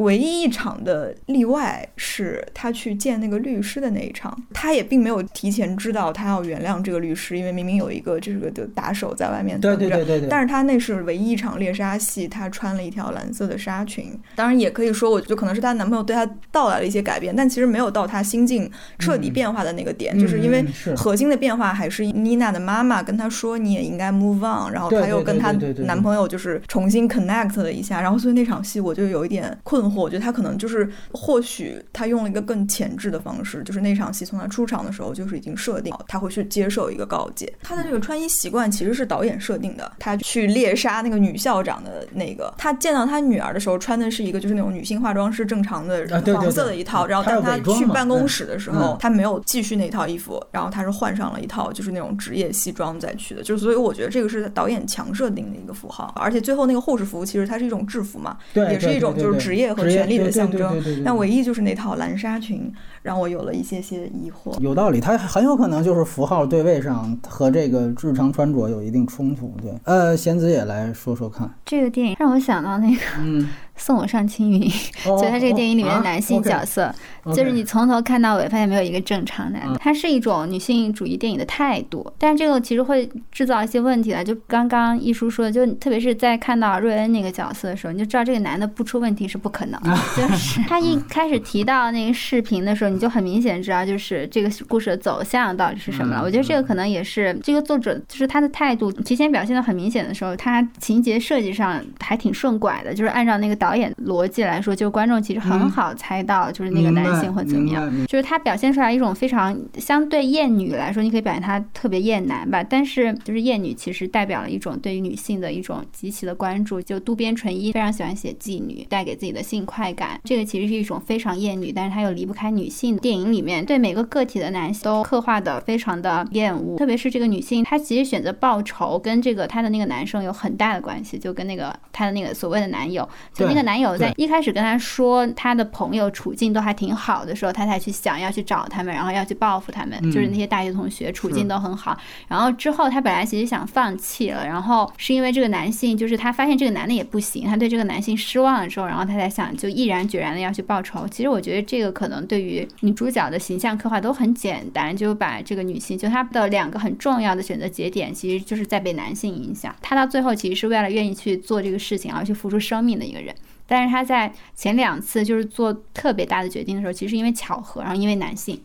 [0.00, 9.76] 唯一一场的例外是他去见那个律师的那一场，他也并没有提前知道他要原谅这个律师，因为明明有一个这个的打手在外面等着。
[9.76, 10.28] 对对对对。
[10.30, 14.18] 但是他那是唯一一场猎杀戏，他穿了一条蓝色的纱裙。
[14.34, 20.64] 当然也可以说，我觉得可能是她男朋友对她到来了一些改变，但其实没有到她心境彻底变化的那个点，就是因为
[20.96, 25.52] 核心的变化还是妮娜的妈妈跟她说你也应该 move on，然后她又跟她
[25.84, 29.89] 男朋友就是重新 connect 了一下，然后所以那场戏我就有一点困。
[29.94, 37.52] 我觉得他可能就是，或许他用了一个更前置的方式，就是那场戏从他出场的时候就是已经设定他会去接受一个告诫。
[37.62, 39.90] 他的这个穿衣习惯其实是导演设定的。
[39.98, 53.42] 他去猎杀那个女校长的那个，他见到他女儿的时候穿的是一个就是那种女性化妆师正常的黄色的一套，然后当他去办公室的时候，他没有继续那套衣服，然后他是换上了一套就是那种职业西装再去的。
[53.42, 59.69] 就是所以我觉得这个是导演强设定的一个符号，而且最后那个护士服其实它是一种制服嘛，也是一种就是职业。
[59.74, 64.58] 和权力的象征，但唯一就是那套蓝纱裙让我有了一些些疑惑。
[64.60, 69.54] 有道理，它很有可能就是符号对位上和这个日常穿着有一定冲突。
[69.62, 73.00] 对，呃，贤子也来说说看，这个电影让我想到那个。
[73.22, 73.48] 嗯
[73.80, 74.60] 送我上青云，
[75.04, 76.94] 就他这个电影里面的男性角色，
[77.34, 79.78] 就是你从头看到尾，发现没有一个正常男的。
[79.78, 84.22] 它是一种女性主义电影的态度，但是这个其实会制造一些问题的。
[84.22, 89.96] 就刚刚一叔说的，就特别是在看到瑞恩那个角色的时候，你就知道这个男的不出问题是不可能的。
[90.14, 96.22] 就是他一开始提到那个视频的时候，你就很明显知道，就是这个故事的走向到底是什么了。
[96.22, 103.70] 我觉得这个可能也是这个作者就是他的态度提前表现的很明显的时候，他情节设计上还挺顺拐的，就是按照那个导。
[103.80, 108.06] 演逻辑来说，就观众其实很好猜到，就是那个男性会怎么样。
[108.06, 112.62] 就是他表现出来一种非常相对厌女来说，你可以表现他特别厌男吧。
[112.62, 116.82] 但是就是厌女其实代表了一种对于女性的一种极其的关注。
[116.82, 120.20] 就渡边淳一非常喜欢写妓女，带给自己的性快感。
[120.24, 122.79] 这个其实是一种非常厌女，但是他又离不开女性。
[122.98, 133.60] 电影里面对每个个体的男性都刻画的非常的厌恶，特别是这个女性，她其实选择报仇跟这个她的那个男生有很大的关系，就跟那个她的那个所谓的男友，就那个。
[133.60, 140.00] 男友在一开始跟她说她的朋友处境都还挺好的时候，她才去想要去找他们，然后要去报复他们。
[140.10, 141.94] 就是那些大学同学处境都很好。
[142.26, 151.06] 然后之后她本来其实想放弃了，然后是因为这个男性，就是她发现这个男的也不行，她对这个男性失望了之后，然后她才想就毅然决然的要去报仇。
[151.08, 159.74] 其实我觉得这个可能对于女主角的形象刻画都很简单，就把这个女性就她的两个很重要的选择节点，其实就是在被男性影响。
[159.80, 163.34] 她到最后其实是为了愿意去做这个事情而去付出生命的一个人。
[163.66, 168.60] 但是她在前两次就是做特别大的决定的时候，其实因为巧合，然后因为男性。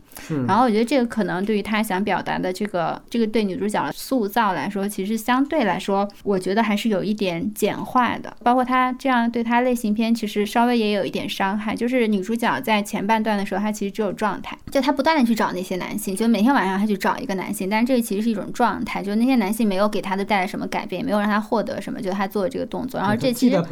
[0.46, 8.36] 然后我觉得这个可能对于他想表达的这个这个对女主角的塑造来说，其实相对来说，我觉得还是有一点简化的。
[8.42, 11.74] 包括他这样对他类型片，其实稍微也有一点伤害。
[11.74, 17.68] 就是女主角在前半段的时候，她其实只有状态，就她不断的去找那些男性，就每天晚上她去找一个男性。
[17.68, 23.00] 但是这个其实是一种状态，就那些男性没有给她的带来什么改变，没有让她获得什么，就她做的这个动作。
[23.00, 23.62] 然后这其实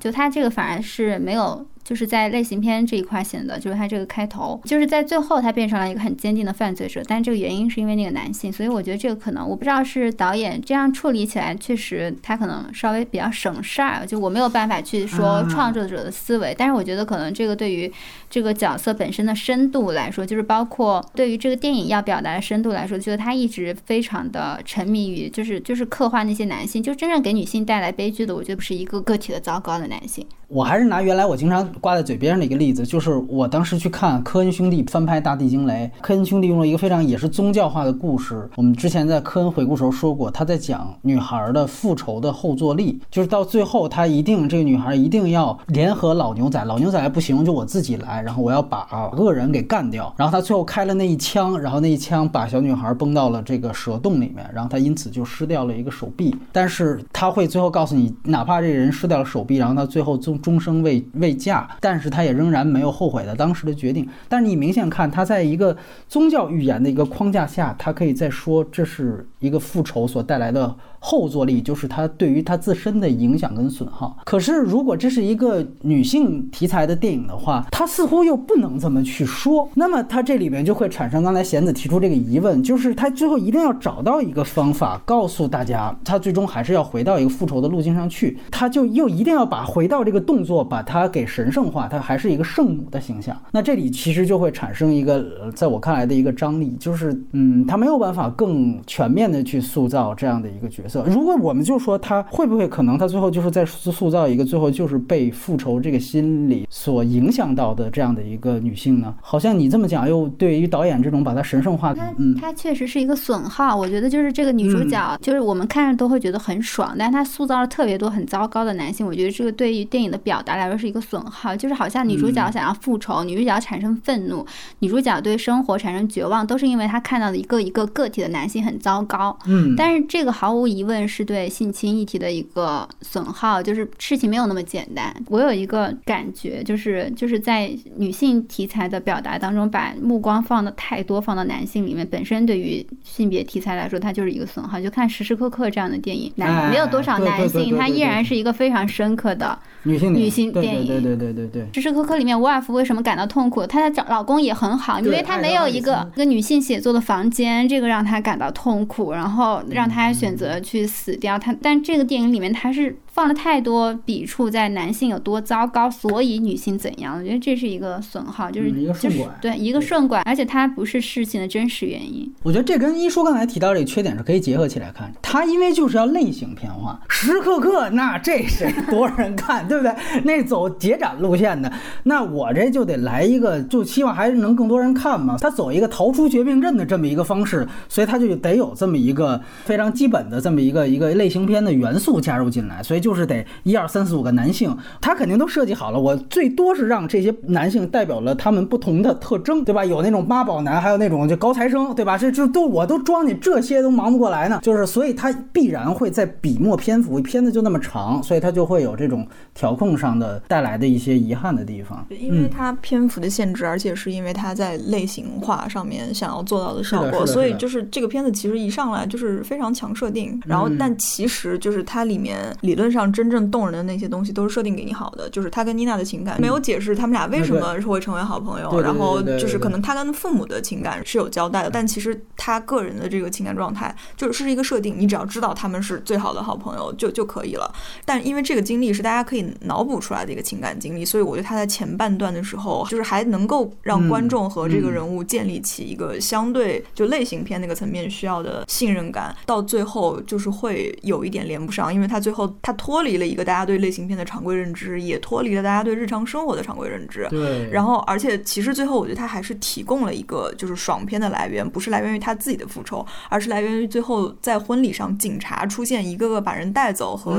[0.00, 1.64] 就她这个反而是没有。
[1.84, 17.92] 就是在类型片这一块显得，就是他这个开头，就是在最后他变成了一个很坚定的犯罪者，但这个原因是因为那个男性，所以我觉得这个可能我不知道是导演这样处理起来，确实他可能稍微比较省事儿，就我没有办法去说创作者的思维，但是我觉得可能这个对于
[18.30, 30.26] 这个角色本身的深度来说，就是包括对于这个电影要表达的深度来说，就是他一直非常的沉迷于就是就是刻画那些男性，就真正给女性带来悲剧的，我觉得不是一个个体的糟糕的男性。
[30.48, 38.48] 我还是拿原来我经常挂在嘴边上的一个例子，就是我当时去看科恩兄弟翻拍《大地惊雷》，科恩兄弟用了一个非常也是宗教化的故事。
[38.56, 50.12] 我们之前在科恩回顾时候说过，他在讲女孩的复仇的后坐力，就是到最后他一定这个女孩一定要联合老牛仔，老牛仔不行就我自己来，然后我要把恶人给干掉。
[50.16, 56.34] 然后他最后开了那一枪，然后那一枪把小女孩崩到了这个蛇洞里面，然后他因此就失掉了一个手臂。
[56.52, 64.08] 但是他会最后告诉你，哪怕这个人失掉了手臂，然后他最后终终生未未嫁，但是他也仍然没有后悔的当时的决定。
[64.28, 65.76] 但是你明显看他在一个
[66.08, 70.74] 宗教语言的一个框架下，他可以在说这是一个复仇所带来的。
[71.06, 74.16] 后坐力就是他对于他自身的影响跟损耗。
[74.24, 79.68] 可是，如果这是一个女性题材的电影的话，他似乎又不能这么去说。
[79.74, 88.38] 那么，他这里面就会产生刚才贤子提出这个疑问，就是他最后一定要找到一个方法，告诉大家，他最终还是要回到一个复仇的路径上去。
[88.50, 93.34] 他就又一定要把回到这个动作，把它给神圣化，他还是一个圣母的形象。
[93.52, 101.04] 那这里其实就会产生一个，在我看来的一个张力，就是嗯，他没有办法更全面的去塑造这样的一个角色。
[101.06, 109.14] 如果我们就说他会不会可能他最后就是在塑造一个最后就是被复仇这个心理所影响到的这样的一个女性呢？
[109.20, 113.76] 好像你这么讲又对于导演这种把她神圣化，嗯，它确实是一个损耗。
[113.76, 119.06] 我觉得就是这个女主角，就是我们看着都会觉得很爽，但是她塑造了特别多很糟糕的男性。
[119.06, 124.46] 我觉得这个对于电影的表达来说是一个损耗，就是好像女主角想要复仇，女主角产生愤怒，
[124.78, 129.36] 女主角对生活产生绝望，都是因为她看到的一个一个个体的男性很糟糕。
[129.46, 131.24] 嗯，但是这个毫无疑问是。
[131.24, 135.10] 对性侵议题的一个损耗，就是事情没有那么简单。
[135.28, 144.78] 我有一个感觉，就是就是在女性题材的表达当中，把目光放的太多，放到男性里面，本身对于性别题材来说，它就是一个损耗。
[144.78, 150.86] 就看时时刻刻这样的电影，男没有多少男性，他依然是一个非常深刻的女性女性电影。
[150.86, 151.66] 对对对对对对。
[151.74, 153.66] 时时刻刻里面，沃尔夫为什么感到痛苦？
[153.66, 161.16] 她的老公也很好，因为她没有一个一个女性写作的房间，这个让她感到痛苦，然后让她选择去死。
[161.16, 162.96] 掉她，但这个电影里面她是。
[163.14, 167.16] 放了太多笔触在男性有多糟糕，所以女性怎样？
[167.16, 172.28] 我觉得这是一个损耗，就是就是对一个顺拐，而且它不是事情的真实原因。
[172.42, 175.12] 我觉得这跟一叔刚才提到这个缺点是可以结合起来看。
[175.22, 179.94] 他因为就是要类型片化，时时刻刻那这谁 多少人看，对不对？
[180.24, 185.36] 那走节展路线的，那我这就得来一个，就希望还是能更多人看嘛。
[185.40, 193.03] 他走一个逃出绝命镇的这么一个方式，所以他就得有这么一个非常基本的这么一个一个类型片的元素加入进来，所以。
[193.04, 196.00] 就是得一二三四五个男性，他肯定都设计好了。
[196.00, 199.84] 我最多是让这些男性代表了他们不同的特征，对吧？
[199.84, 202.16] 有那种妈宝男，还有那种就高材生，对吧？
[202.16, 204.58] 这就都我都装你这些都忙不过来呢。
[204.62, 212.06] 就是所以他必然会在笔墨篇幅，片子就那么长，所以他就会有这种调控上的带来的一些遗憾的地方。
[212.08, 222.93] 因为他篇幅的限制，而且是因为他在类型化上面想要做到的效果，所以就是这个片子其实一上来就是非常强设定，然后但其实就是它里面理论。
[222.94, 237.74] 上真正动人的那些东西都是设定给你好的，就是他跟妮娜的情感没有解释他们俩为什么会成为好朋友，然后就是可能他跟父母的情感是有交代的，但其实他个人的这个情感状态就是是一个设定，你只要知道他们是最好的好朋友就就可以了。
[238.04, 252.72] 但因为这个经历是大家可以脑补出来的一个情感经历，所以我觉得他在前半段的时候就是还能够让观众和这个人物建立起一个相对就类型片那个层面需要的信任感，到最后就是会有一点连不上，因为他最后他。
[252.84, 257.26] 脱离了一个大家对类型片的常规认知，也脱离了大家对日常生活的常规认知。
[257.30, 257.66] 对。
[257.70, 267.36] 然后，而且其实最后，我觉得他还是提供了一个就是爽片的来源，不是来源于他自己的复仇，而是来源于最后在婚礼上警察出现，一个个把人带走和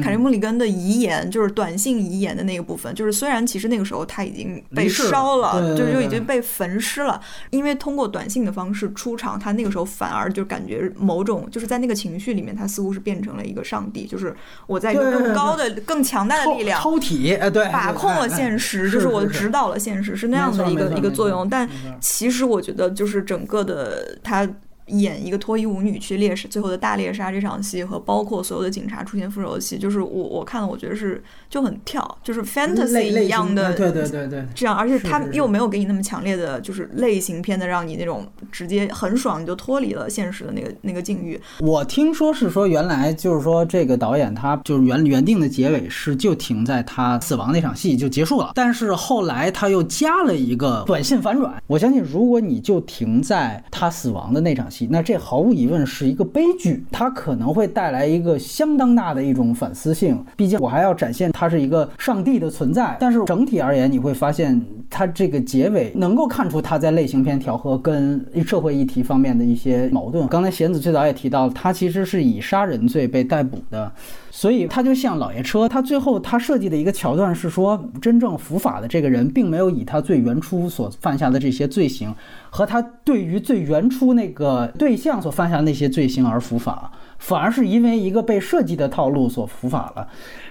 [0.00, 2.94] 凯利·穆里根的遗言，就是短信遗言的那个部分。
[2.94, 7.20] 就是虽然其实那个时候他已经被烧了，就就已经被焚尸了，
[7.50, 14.32] 因为通过短信的方式出场，他那个时候反而就感觉某种就是在那个情绪里面，他似乎是变成了一个上帝，就是
[14.68, 14.83] 我。
[14.84, 21.48] 在一个更高的、更强大的力量，抽体，呃，对，把控了现实，就是我指导了现实，是那样的一个一个作用。
[21.48, 21.68] 但
[22.00, 24.48] 其实我觉得，就是整个的他。
[24.88, 41.40] 演一个脱衣舞女去猎杀最后的大猎杀这场戏，和包括所有的警察出现复仇的戏，就是我我看了，我觉得是就很跳，就是 fantasy 一样的，对对对对，这样，而且他又没有给你那么强烈的，就是类型片的，让你那种直接很爽，你就脱离了现实的那个那个境遇。
[41.60, 51.54] 我听说是说原来就是说这个导演他就是原原定的结尾是就停在他死亡那场戏就结束了，但是后来他又加了一个短信反转。
[51.66, 54.68] 我相信如果你就停在他死亡的那场。
[54.90, 60.22] 那这毫无疑问是一个悲剧，它可能会带来一个相当大的一种反思性。
[60.36, 64.60] 毕竟我还要展现它是一个上帝的存在，但是整体而言，你会发现
[64.90, 70.26] 它这个结尾能够看出它在类型片调和跟社会议题方面的一些矛盾。
[70.28, 73.92] 刚才贤子最早也提到，他其实是以杀人罪被逮捕的。
[74.36, 82.12] 所以他就像老爷车，他最后他设计的一个桥段是说，真正伏法的这个人，并没有以他最原初所犯下的这些罪行，
[82.50, 86.90] 和他对于最原初那个对象所犯下的那些罪行而伏法。
[87.16, 90.08] 反而是因为一个被设计的套路所伏法了。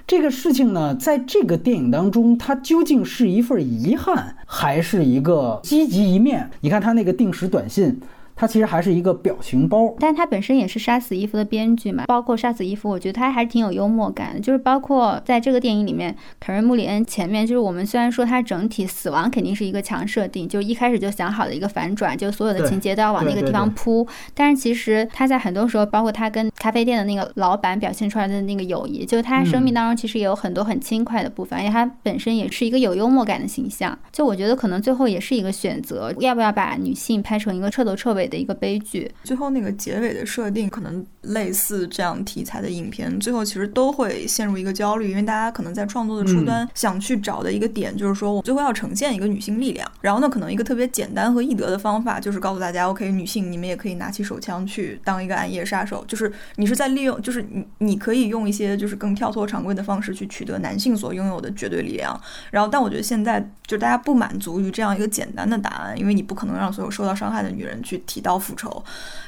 [0.08, 6.50] 这个事情呢，在这个电影当中，它究竟是一份遗憾，还是一个积极一面？
[6.62, 8.00] 你看他那个定时短信。
[8.36, 12.06] 它其实还是一个表情包，但它本身也是杀死伊芙的编剧嘛。
[12.08, 14.40] 包括杀死伊芙，我觉得他还是挺有幽默感的。
[14.40, 24.06] 就是包括在这个电影里面，凯瑞穆里恩前面，就是我们虽然说他整体死亡肯定是一个强设定，就一开始就想好的一个反转，就所有的情节都要往那个地方扑。
[24.34, 33.98] 但是其实他在很多时候，包括他跟咖啡店的那个老板表现出来的那个友谊，就是他生命当中其实也有很多很轻快的部分，而且他本身也是一个有幽默感的形象。
[34.12, 38.23] 就我觉得可能最后也是一个选择，要不要把女性拍成一个彻头彻尾。
[38.28, 62.20] 的一个悲剧，最后那个结尾的设定，可能类似这样题材的影片，最后其实都会陷入一个焦虑，因为大家可能在创作的初端想去找的一个点，就是说我最后要呈现一个女性力量，然后呢，可能一个特别简单和易得的方法，就是告诉大家，OK，女性你们也可以拿起手枪去当一个暗夜杀手，就是你是在利用，就是你你可以用一些就是更跳脱常规的方式去取得男性所拥有的绝对力量，
[62.52, 68.04] 然后但我觉得现在就大家不满足于这样一个简单的答案，因为你不可能让所有受到伤害的女人去。
[68.06, 68.84] 提刀复仇，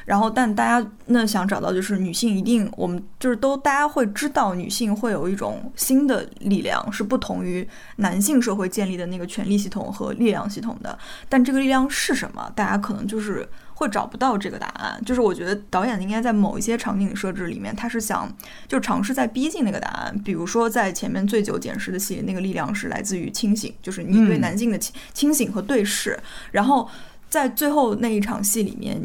[0.05, 7.67] 然后但大家那想找到就是女性一定我们就是都大家会知道女性会有一种新的力量是不同于
[7.97, 10.97] 男性社会建立的那个权力系统和力量系统的，
[11.29, 12.51] 但这个力量是什么？
[12.55, 15.01] 大家可能就是会找不到这个答案。
[15.05, 18.27] 就是我觉得导演应该在某一些场景设置里面，他是想
[18.67, 20.17] 就尝试在逼近那个答案。
[20.23, 26.19] 比如说在前面醉酒捡尸的戏，那个力量是来自于清醒，就是你对男性的清清醒和对视，
[26.51, 26.89] 然后。
[27.27, 29.01] 在最后那一场戏里面，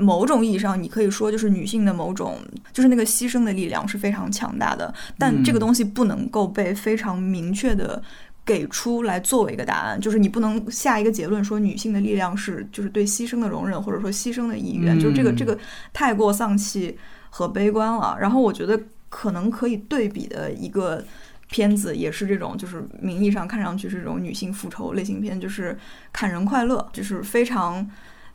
[0.00, 2.38] 某种意义上，你可以说就是女性的某种，
[2.72, 4.92] 就是那个牺牲的力量是非常强大的。
[5.18, 8.02] 但这个东西不能够被非常明确的
[8.44, 15.56] 给出来作为一个答案，就是你不能下一个结论说女性的力量是就是对牺牲的容忍，或者说牺牲的意愿，就是这个这个
[15.92, 16.98] 太过丧气
[17.28, 18.16] 和悲观了。
[18.20, 21.04] 然后我觉得可能可以对比的一个。
[21.52, 25.72] 片子也是这种，就是名义上看上去是这种女性复仇类型片，就是
[26.12, 27.84] 《砍人快乐》，就是非常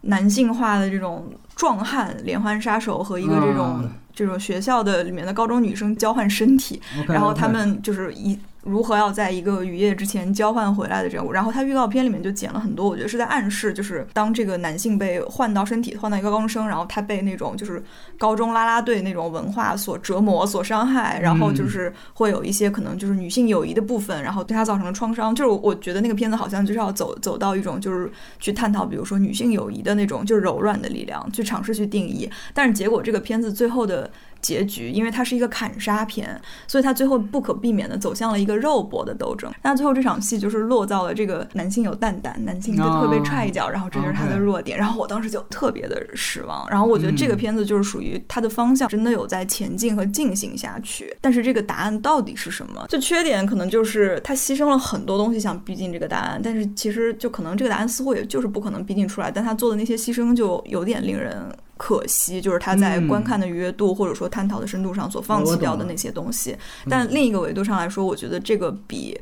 [0.01, 8.37] 男性化的这种壮汉连环杀手和一个这种这种学校的里面的高中女生交换身体，然后他们就是一。
[8.65, 17.81] 如何要在一个雨夜之前交换回来的这样，然后他预告片里面就剪了很多，我觉得是在暗示，就是当这个男性被换到身体，换到一个高中生，然后他被那种就是
[18.17, 25.35] 高中啦啦队那种文化所折磨、所伤害，然后就是会有一些可能就是女性友谊的部分，然后对他造成了创伤。
[25.35, 32.27] 就是我觉得那个片子好像就是要走走到一种就是去探讨，比如说女性友谊的那种就是柔软的力量，去尝试去定义。
[32.51, 34.09] 但是结果这个片子最后的。
[34.45, 39.51] 结局，因为它是一个砍杀片，所以它最后不可避免的走向了一个肉搏的斗争。
[39.63, 44.77] 那最后这场戏就是落到了这个男性有蛋蛋，男性就特别踹一脚，然后这就是他的弱点。
[44.77, 46.69] 然后我当时就特别的失望。
[46.69, 52.85] 然后我觉得这个片子就是属于它的方向真的有在前进和进行下去，但是这个答案到底是什么？
[52.87, 61.35] 就缺点可能就是他牺牲了很多东西想逼近这个答案，但是其实就可能这个答案似乎也就是不可能逼近出来，但他做的那些牺牲就有点令人。
[61.77, 66.55] 可惜就是他在观看的愉悦度或者说探讨的深度上所放弃掉的那些东西，
[66.89, 69.19] 但另一个维度上来说，我觉得这个比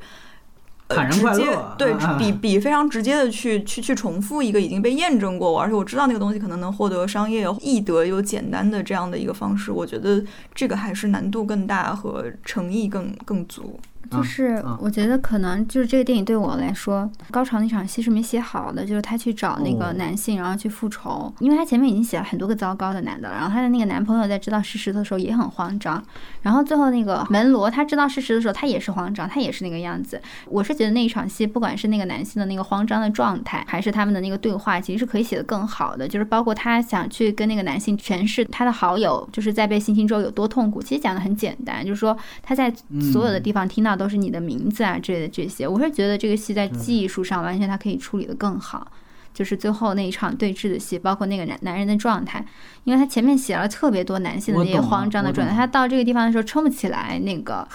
[0.88, 10.24] 呃直接对比比非常直接的去去去重复一个已经被验证过，而且我知道那个东西可能能获得商业易得又简单的这样的一个方式，我觉得
[10.54, 13.80] 这个还是难度更大和诚意更更足。
[14.12, 26.04] 就是我觉得可能就是这个电影对我来说，高潮那场戏是没写好的，就是她去找那个男性，然后去复仇，因为她前面已经写了很多个糟糕的男的，然后她的那个男朋友在知道事实的时候也很慌张，
[26.42, 30.22] 然后最后那个门罗他知道事实的时候，他也是慌张，他也是那个样子。
[30.48, 42.72] 我是觉得那一场戏，不管是那个男性的那个慌张的状态，还是他们的那个对话，其实是可以写得更好的，就是包括他想去跟那个男性诠释他的好友就是在被性侵之后有多痛苦，其实讲的很简单，就是说他在
[43.14, 43.93] 所有的地方听到。
[43.96, 48.92] 都是你的名字啊之类的这些，我是觉得这个戏在技术上完全它可以处理的更好，
[49.34, 52.46] 就是最后那一场对峙的戏，包括那个男男人的状态，
[52.84, 57.68] 因为他前面写了特别多男性的那些慌张的状态，他到这个地方的时候撑不起来那个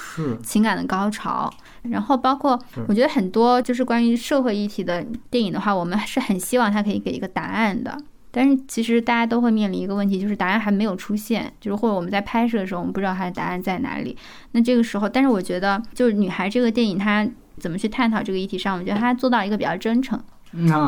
[0.43, 1.53] 情感的高潮，
[1.83, 7.99] 然后包括我觉得很多就是关于社会议题的电影的话，我们是很希望他可以给一个答案的。
[8.31, 14.17] 但是其实大家都会面临一个问题，就是答案还没有出现，就是或者我们在拍摄的时候，我们不知道它的答案在哪里。
[14.53, 17.27] 那这个时候，但是我觉得，就是女孩这个电影，它
[17.59, 20.19] 怎么去探讨这个议题上，我觉得它做到一个比较真诚。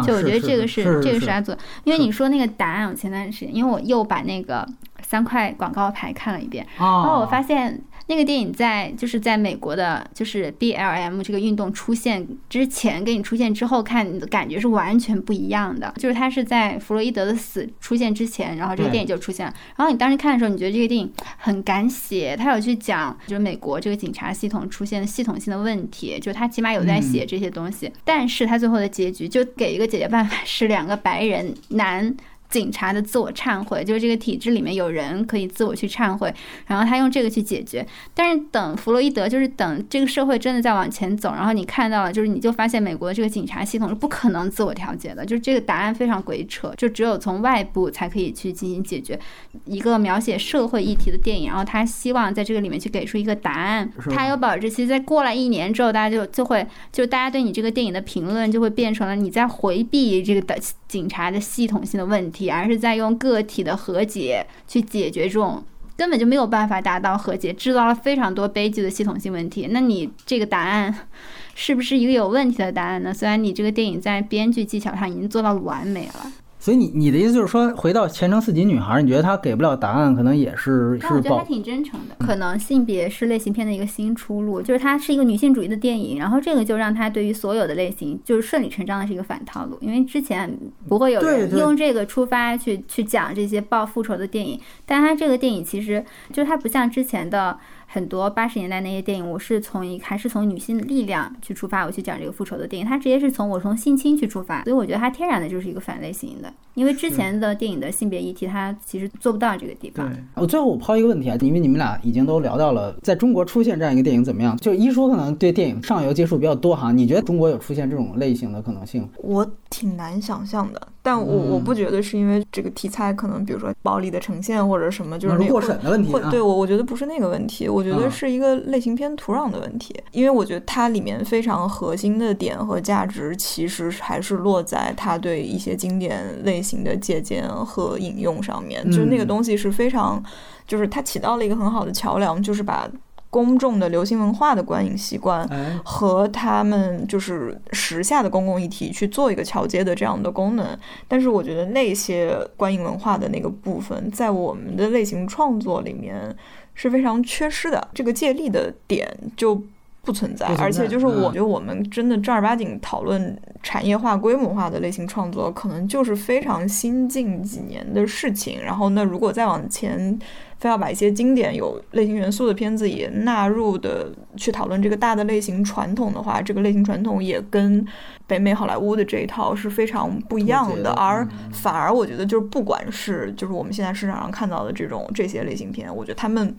[0.06, 4.66] 就我觉得这个是这个是他做，因为你说那个答案，我前段时间因为我又把那个
[5.02, 7.82] 三块广告牌看了一遍，然后我发现。
[8.10, 15.94] 那个电影在就是在美国的，就是 B L M 这个运动出现之前，跟你出现之后看，你的感觉是完全不一样的。
[15.96, 19.54] 就是它是在弗洛伊德的死出现之前，然后这个电影就出现了。
[19.76, 27.88] 然后你当时看的时候，你觉得这个电影很敢写，他有去讲就是美国这个警察系统出现的系统性的问题，就他起码有在写这些东西。
[28.04, 32.12] 但是他最后的结局就给一个解决办法，是两个白人男。
[32.50, 36.34] 警察的自我忏悔，就是这个体制里面有人可以自我去忏悔，
[36.66, 37.86] 然后他用这个去解决。
[38.12, 49.18] 但是等弗洛伊德，就是等这个社会真的在往前走，然后你看到了，就是你就发现美国的这个警察系统是不可能自我调节的，就是这个答案非常鬼扯，就只有从外部才可以去进行解决。
[49.64, 53.88] 一个描写社会议题的电影，然后他希望在这个里面去给出一个答案。
[54.10, 62.39] 他有保质期，在过了一年之后，大家就就会就大家对你这个电影的评论就会变成了你在回避这个的警察的系统性的问题。
[62.48, 65.62] 而是在用个体的和解去解决这种
[65.96, 69.68] 根本就没有办法达到和解，制造了非常多悲剧的系统性问题。
[69.70, 71.08] 那你这个答案
[71.54, 73.12] 是不是一个有问题的答案呢？
[73.12, 76.32] 虽然你这个电影在编剧技巧上已经做到完美了。
[76.60, 81.06] 所以你你的意思就是说，回到前程似锦女孩，你觉得她给不了答案，可能也是是。
[81.14, 82.14] 我觉得她挺真诚的。
[82.18, 90.54] 可能性别是类型片的一个新出路，就是它是一个女性主义的电影，然后这个就让它对于所有的类型就是顺理成章的是一个反套路，因为之前
[90.86, 97.58] 不会有人用这个出发去去讲这些报复仇的电影，但它这个电影其实就是它不像之前的。
[97.92, 110.08] 很多八十年代那些电影，我是从一还是从女性的力量去出发，我去讲这个复仇的电影，它直接是从我从性侵去出发，所以我觉得它天然的就是一个反类型的，因为之前的电影的性别议题，它其实做不到这个地方。
[110.36, 119.08] 我最后我抛一个问题啊，因为你们俩已经都聊到了在中国出现这样一个电影怎么样，就一说可能对电影上游接触比较多哈，你觉得中国有出现这种类型的可能性？
[119.16, 120.80] 我挺难想象的。
[121.02, 126.12] 但我我不觉得是因为这个题材可能，比如说暴力的呈现或者什么，就是那过审的问题。
[126.30, 129.94] 对我，我觉得不是那个问题，我觉得是一个类型片土壤的问题。
[130.12, 138.84] 因为我觉得它里面非常核心的点和价值，其实还是落在它对一些经典类型的借鉴和引用上面。
[138.90, 140.22] 就是那个东西是非常，
[140.66, 142.90] 就是它起到了一个很好的桥梁，就是把。
[143.32, 145.48] 公众的流行文化的观影习惯
[145.84, 150.66] 和他们就是时下的公共议题去做一个桥接的这样的功能，
[151.06, 156.36] 但是我觉得那些观影文化的那个部分在我们的类型创作里面
[156.80, 159.62] 是非常缺失的，这个借力的点就
[160.02, 160.46] 不存在。
[160.58, 168.62] 而且就是我觉得我们真的正儿八经讨论产业化、规模化的类型创作，可能就是非常新近几年的事情。
[168.62, 170.18] 然后那如果再往前。
[170.60, 177.82] 非要把一些经典有类型元素的片子也纳入的去讨论这个大的类型传统的话，这个类型传统也跟
[178.26, 180.90] 北美好莱坞的这一套是非常不一样的。
[180.90, 186.54] 而反而我觉得就是不管是就是我们现在市场上看到的这种这些类型片，我觉得他们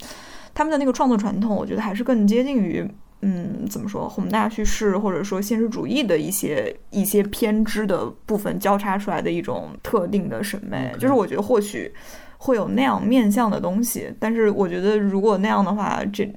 [0.55, 2.83] 他们的那个创作传统，我觉得还是更接近于
[3.21, 10.93] 嗯怎么说宏大叙事或者说现实主义的一些一些偏执的部分交叉出来的一种特定的审美。
[10.99, 11.91] 就是我觉得或许。
[12.43, 16.27] 会有那样面向的东西，但是我觉得如果那样的话，这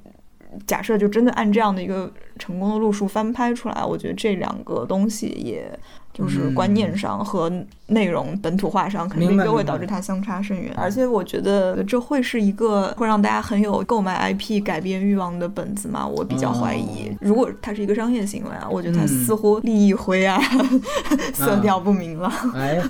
[0.66, 5.66] 假设就真的按这样的一个成功的路数翻拍出来，我觉得这两个东西也
[6.14, 7.52] 就是观念上和
[7.88, 10.72] 内容本土化上肯定都会导致它相差甚远。
[10.76, 16.06] 而且我觉得这会是一个会让大家很有购买 IP 改变欲望的本子吗？
[16.06, 17.10] 我比较怀疑。
[17.20, 20.40] 如果它是一个商业行为啊，我觉得它似乎利益灰啊，
[21.34, 22.32] 色调不明了。
[22.54, 22.80] 哎。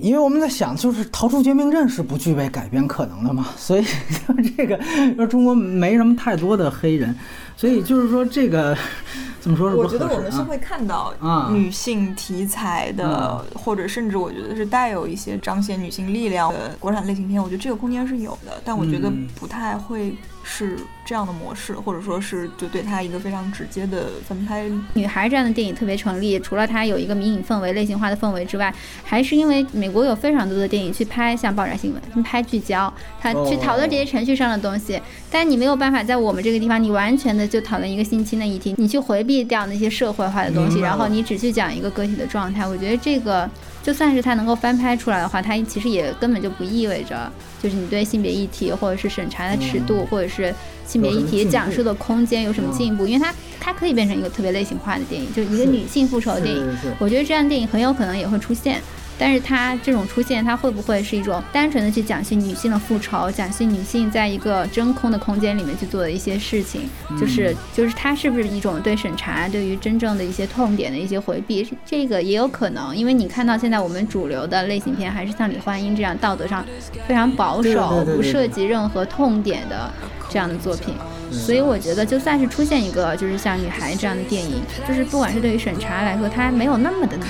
[0.00, 3.84] 因为我们在想，就是《逃出绝命镇》是不具备改编可能的嘛，所以
[4.56, 4.78] 这个
[5.16, 7.12] 说中国没什么太多的黑人，
[7.58, 8.76] 所以就是说这个
[9.40, 9.74] 怎么说？
[9.74, 11.12] 我觉得我们是会看到
[11.50, 20.14] 女性题材的，或者甚至我觉得是带有一些彰显女性力量的国产类型片，我觉得这个空间是有的，但我觉得不太会。
[20.50, 24.64] 是这样的模式，或者说是就对他一个非常直接的分拍。
[24.94, 35.00] 女孩这样的电影特别成立，除了它有一个迷影氛围、类型化的氛围之外，还是因为美国有非常多的电影去拍像爆炸新闻、拍聚焦，它去讨论这些程序上的东西。
[35.30, 42.66] 但你没有办法在我们这个地方，你完全的就讨论一个性侵的议题，你去回避掉那些社会化的东西，然后你只去讲一个个体的状态。
[42.66, 43.48] 我觉得这个。
[43.88, 50.54] 就算是它能够翻拍出来的话，它其实也根本就不意味着，就是你对性别议题或者是审查的尺度，或者是
[50.86, 56.76] 性别议题讲述的空间有什么进步，因为它它可以变成一个特别类型化的电影，就是一个女性复仇的电影。
[56.98, 58.78] 我觉得这样的电影很有可能也会出现。
[59.18, 66.82] 但是它这种出现，它会不会是一种单纯的去讲述女性的复仇，讲述女性在一个真空的空间里面去做的一些事情？
[67.18, 71.68] 就是就是它是不是一种对审查、对于真正的一些痛点的一些回避？
[71.84, 76.64] 这个也有可能，因为你看到现在我们主流的类型片还是像李焕英这样道德上
[77.06, 79.90] 非常保守、不涉及任何痛点的
[80.28, 80.94] 这样的作品。
[81.30, 87.26] 所以我觉得，就算是出现一个就是像《女孩》这样的电影，就是不管是对于审查来说，它没有那么的难，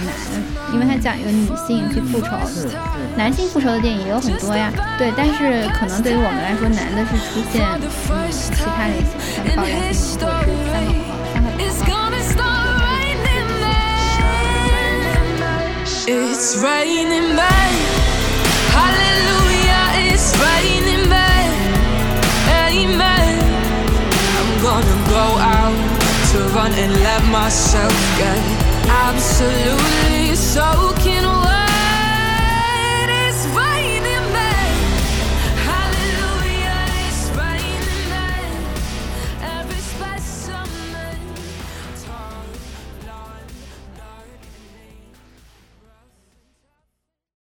[0.73, 2.37] 因为它讲一个女性去复仇，
[3.17, 4.71] 男性复仇的电影也有很多呀。
[4.97, 10.89] 对，但是可能对于我们来说，难的是出现嗯其他类型，像爆炸性或者是三个三个。
[16.11, 17.73] It's raining men.
[18.73, 20.78] Hallelujah, it's raining
[24.69, 25.27] gonna go
[25.57, 25.77] out
[26.31, 28.39] to run and let myself get
[29.07, 31.38] absolutely soaking.